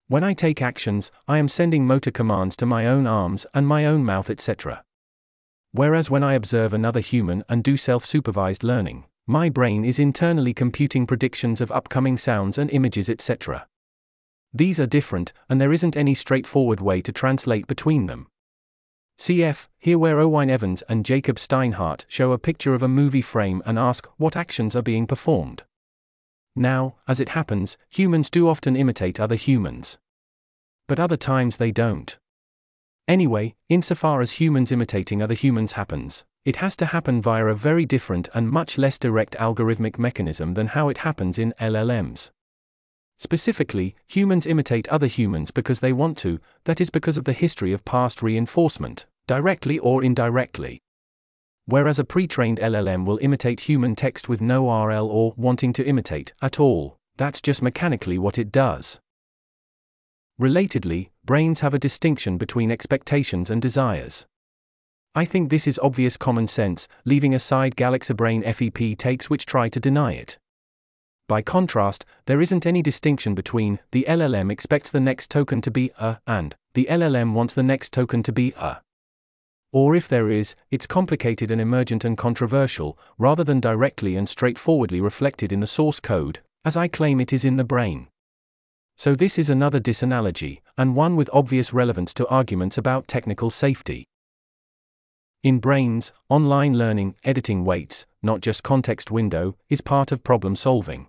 When 0.09 0.23
I 0.23 0.35
take 0.35 0.61
actions, 0.61 1.11
I 1.27 1.39
am 1.39 1.49
sending 1.49 1.87
motor 1.87 2.11
commands 2.11 2.55
to 2.57 2.67
my 2.67 2.87
own 2.87 3.07
arms 3.07 3.47
and 3.55 3.67
my 3.67 3.87
own 3.87 4.05
mouth, 4.05 4.29
etc. 4.29 4.85
Whereas 5.73 6.11
when 6.11 6.23
I 6.23 6.35
observe 6.35 6.75
another 6.75 7.01
human 7.01 7.45
and 7.49 7.65
do 7.65 7.79
self 7.79 8.05
supervised 8.05 8.63
learning, 8.63 9.07
my 9.27 9.49
brain 9.49 9.87
is 9.87 9.99
internally 9.99 10.53
computing 10.53 11.07
predictions 11.07 11.63
of 11.63 11.73
upcoming 11.73 12.19
sounds 12.19 12.59
and 12.59 12.71
images, 12.71 13.09
etc. 13.09 13.67
These 14.53 14.79
are 14.79 14.87
different, 14.87 15.33
and 15.49 15.59
there 15.59 15.73
isn't 15.73 15.97
any 15.97 16.13
straightforward 16.13 16.83
way 16.83 17.01
to 17.01 17.13
translate 17.13 17.67
between 17.67 18.05
them. 18.05 18.27
CF, 19.19 19.67
here 19.79 19.99
where 19.99 20.21
Owain 20.21 20.49
Evans 20.49 20.83
and 20.89 21.05
Jacob 21.05 21.37
Steinhardt 21.37 22.05
show 22.07 22.31
a 22.33 22.39
picture 22.39 22.73
of 22.73 22.85
a 22.85 22.89
movie 22.89 23.23
frame 23.23 23.63
and 23.67 23.79
ask 23.79 24.07
what 24.17 24.37
actions 24.37 24.77
are 24.77 24.83
being 24.83 25.07
performed. 25.09 25.65
Now, 26.55 26.97
as 27.09 27.19
it 27.19 27.31
happens, 27.31 27.77
humans 27.89 28.31
do 28.31 28.49
often 28.49 28.77
imitate 28.77 29.19
other 29.19 29.35
humans. 29.35 29.99
But 30.87 31.01
other 31.01 31.17
times 31.17 31.57
they 31.57 31.73
don't. 31.73 32.17
Anyway, 33.09 33.57
insofar 33.69 34.21
as 34.21 34.33
humans 34.33 34.71
imitating 34.71 35.21
other 35.21 35.35
humans 35.35 35.73
happens, 35.73 36.25
it 36.45 36.57
has 36.57 36.77
to 36.77 36.87
happen 36.87 37.21
via 37.21 37.47
a 37.47 37.55
very 37.55 37.85
different 37.85 38.29
and 38.35 38.51
much 38.51 38.79
less 38.79 38.99
direct 38.99 39.37
algorithmic 39.37 39.99
mechanism 39.99 40.55
than 40.55 40.69
how 40.69 40.89
it 40.89 40.99
happens 40.99 41.39
in 41.39 41.55
LLMs. 41.61 42.31
Specifically, 43.19 43.97
humans 44.07 44.47
imitate 44.47 44.89
other 44.89 45.09
humans 45.09 45.51
because 45.51 45.81
they 45.81 45.93
want 45.93 46.17
to, 46.19 46.39
that 46.65 46.81
is 46.81 46.89
because 46.89 47.17
of 47.17 47.25
the 47.25 47.33
history 47.33 47.73
of 47.73 47.85
past 47.85 48.23
reinforcement, 48.23 49.07
directly 49.27 49.79
or 49.81 50.05
indirectly. 50.05 50.81
Whereas 51.67 51.99
a 51.99 52.05
pre 52.05 52.29
trained 52.29 52.59
LLM 52.61 53.05
will 53.05 53.19
imitate 53.21 53.61
human 53.61 53.97
text 53.97 54.29
with 54.29 54.41
no 54.41 54.71
RL 54.71 55.07
or 55.07 55.35
wanting 55.37 55.73
to 55.75 55.85
imitate 55.85 56.33
at 56.41 56.61
all, 56.61 56.97
that's 57.17 57.43
just 57.43 57.61
mechanically 57.61 58.19
what 58.19 58.39
it 58.39 58.53
does. 58.53 59.01
Relatedly, 60.41 61.11
brains 61.25 61.61
have 61.61 61.75
a 61.75 61.79
distinction 61.79 62.39
between 62.39 62.71
expectations 62.71 63.51
and 63.51 63.61
desires. 63.61 64.25
I 65.17 65.25
think 65.25 65.51
this 65.51 65.67
is 65.67 65.81
obvious 65.83 66.17
common 66.17 66.47
sense, 66.47 66.87
leaving 67.05 67.35
aside 67.35 67.75
Galaxy 67.75 68.15
Brain 68.15 68.45
FEP 68.45 68.97
takes 68.97 69.29
which 69.29 69.45
try 69.45 69.69
to 69.69 69.81
deny 69.81 70.13
it. 70.13 70.39
By 71.29 71.43
contrast, 71.43 72.07
there 72.25 72.41
isn't 72.41 72.65
any 72.65 72.81
distinction 72.81 73.35
between 73.35 73.81
the 73.91 74.07
LLM 74.09 74.51
expects 74.51 74.89
the 74.89 74.99
next 74.99 75.31
token 75.31 75.61
to 75.61 75.71
be 75.71 75.91
a 75.99 76.21
and 76.27 76.57
the 76.73 76.87
LLM 76.91 77.35
wants 77.35 77.53
the 77.53 77.63
next 77.63 77.93
token 77.93 78.23
to 78.23 78.33
be 78.33 78.55
a. 78.57 78.79
Or 79.71 79.95
if 79.95 80.09
there 80.09 80.31
is, 80.31 80.57
it's 80.71 80.87
complicated 80.87 81.51
and 81.51 81.61
emergent 81.61 82.03
and 82.03 82.17
controversial, 82.17 82.99
rather 83.19 83.45
than 83.45 83.61
directly 83.61 84.17
and 84.17 84.27
straightforwardly 84.27 85.03
reflected 85.03 85.53
in 85.53 85.61
the 85.61 85.67
source 85.67 86.01
code, 86.01 86.41
as 86.65 86.79
I 86.79 86.89
claim 86.89 87.21
it 87.21 87.35
is 87.35 87.45
in 87.45 87.59
the 87.59 87.65
brain. 87.65 88.09
So, 88.97 89.15
this 89.15 89.39
is 89.39 89.51
another 89.51 89.81
disanalogy, 89.81 90.63
and 90.79 90.97
one 90.97 91.15
with 91.15 91.29
obvious 91.31 91.75
relevance 91.75 92.15
to 92.15 92.27
arguments 92.29 92.79
about 92.79 93.07
technical 93.07 93.51
safety. 93.51 94.07
In 95.43 95.59
brains, 95.59 96.11
online 96.31 96.79
learning, 96.79 97.17
editing 97.23 97.67
weights, 97.67 98.07
not 98.23 98.41
just 98.41 98.63
context 98.63 99.11
window, 99.11 99.57
is 99.69 99.83
part 99.83 100.11
of 100.11 100.25
problem 100.25 100.57
solving. 100.57 101.07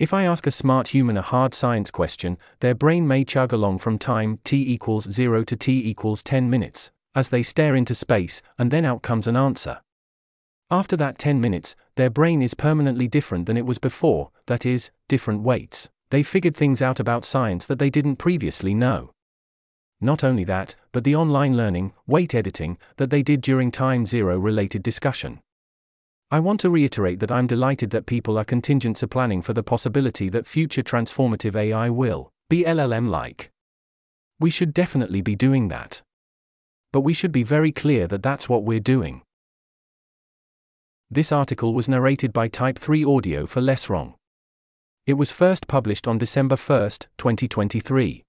If 0.00 0.14
I 0.14 0.24
ask 0.24 0.46
a 0.46 0.50
smart 0.50 0.88
human 0.88 1.18
a 1.18 1.22
hard 1.22 1.52
science 1.52 1.90
question, 1.90 2.38
their 2.60 2.74
brain 2.74 3.06
may 3.06 3.22
chug 3.22 3.52
along 3.52 3.80
from 3.80 3.98
time 3.98 4.38
t 4.44 4.72
equals 4.72 5.04
0 5.12 5.44
to 5.44 5.54
t 5.54 5.78
equals 5.84 6.22
10 6.22 6.48
minutes, 6.48 6.90
as 7.14 7.28
they 7.28 7.42
stare 7.42 7.76
into 7.76 7.94
space, 7.94 8.40
and 8.58 8.70
then 8.70 8.86
out 8.86 9.02
comes 9.02 9.26
an 9.26 9.36
answer. 9.36 9.82
After 10.70 10.96
that 10.96 11.18
10 11.18 11.38
minutes, 11.38 11.76
their 11.96 12.08
brain 12.08 12.40
is 12.40 12.54
permanently 12.54 13.08
different 13.08 13.44
than 13.44 13.58
it 13.58 13.66
was 13.66 13.78
before, 13.78 14.30
that 14.46 14.64
is, 14.64 14.90
different 15.06 15.42
weights. 15.42 15.90
They 16.08 16.22
figured 16.22 16.56
things 16.56 16.80
out 16.80 16.98
about 16.98 17.26
science 17.26 17.66
that 17.66 17.78
they 17.78 17.90
didn't 17.90 18.16
previously 18.16 18.72
know. 18.72 19.10
Not 20.00 20.24
only 20.24 20.44
that, 20.44 20.76
but 20.92 21.04
the 21.04 21.14
online 21.14 21.58
learning, 21.58 21.92
weight 22.06 22.34
editing, 22.34 22.78
that 22.96 23.10
they 23.10 23.22
did 23.22 23.42
during 23.42 23.70
Time 23.70 24.06
Zero 24.06 24.38
related 24.38 24.82
discussion. 24.82 25.40
I 26.32 26.38
want 26.38 26.60
to 26.60 26.70
reiterate 26.70 27.18
that 27.20 27.32
I'm 27.32 27.48
delighted 27.48 27.90
that 27.90 28.06
people 28.06 28.38
are 28.38 28.44
contingency 28.44 29.06
planning 29.06 29.42
for 29.42 29.52
the 29.52 29.64
possibility 29.64 30.28
that 30.28 30.46
future 30.46 30.82
transformative 30.82 31.56
AI 31.56 31.90
will 31.90 32.30
be 32.48 32.62
LLM 32.62 33.08
like. 33.08 33.50
We 34.38 34.48
should 34.48 34.72
definitely 34.72 35.22
be 35.22 35.34
doing 35.34 35.68
that. 35.68 36.02
But 36.92 37.00
we 37.00 37.12
should 37.12 37.32
be 37.32 37.42
very 37.42 37.72
clear 37.72 38.06
that 38.06 38.22
that's 38.22 38.48
what 38.48 38.62
we're 38.62 38.78
doing. 38.78 39.22
This 41.10 41.32
article 41.32 41.74
was 41.74 41.88
narrated 41.88 42.32
by 42.32 42.46
Type 42.46 42.78
3 42.78 43.04
Audio 43.04 43.44
for 43.44 43.60
LessWrong. 43.60 44.14
It 45.06 45.14
was 45.14 45.32
first 45.32 45.66
published 45.66 46.06
on 46.06 46.18
December 46.18 46.54
1, 46.54 46.90
2023. 47.18 48.22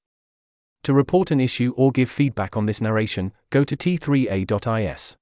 To 0.83 0.93
report 0.93 1.29
an 1.29 1.39
issue 1.39 1.75
or 1.77 1.91
give 1.91 2.09
feedback 2.09 2.57
on 2.57 2.65
this 2.65 2.81
narration, 2.81 3.33
go 3.51 3.63
to 3.63 3.75
t3a.is. 3.75 5.17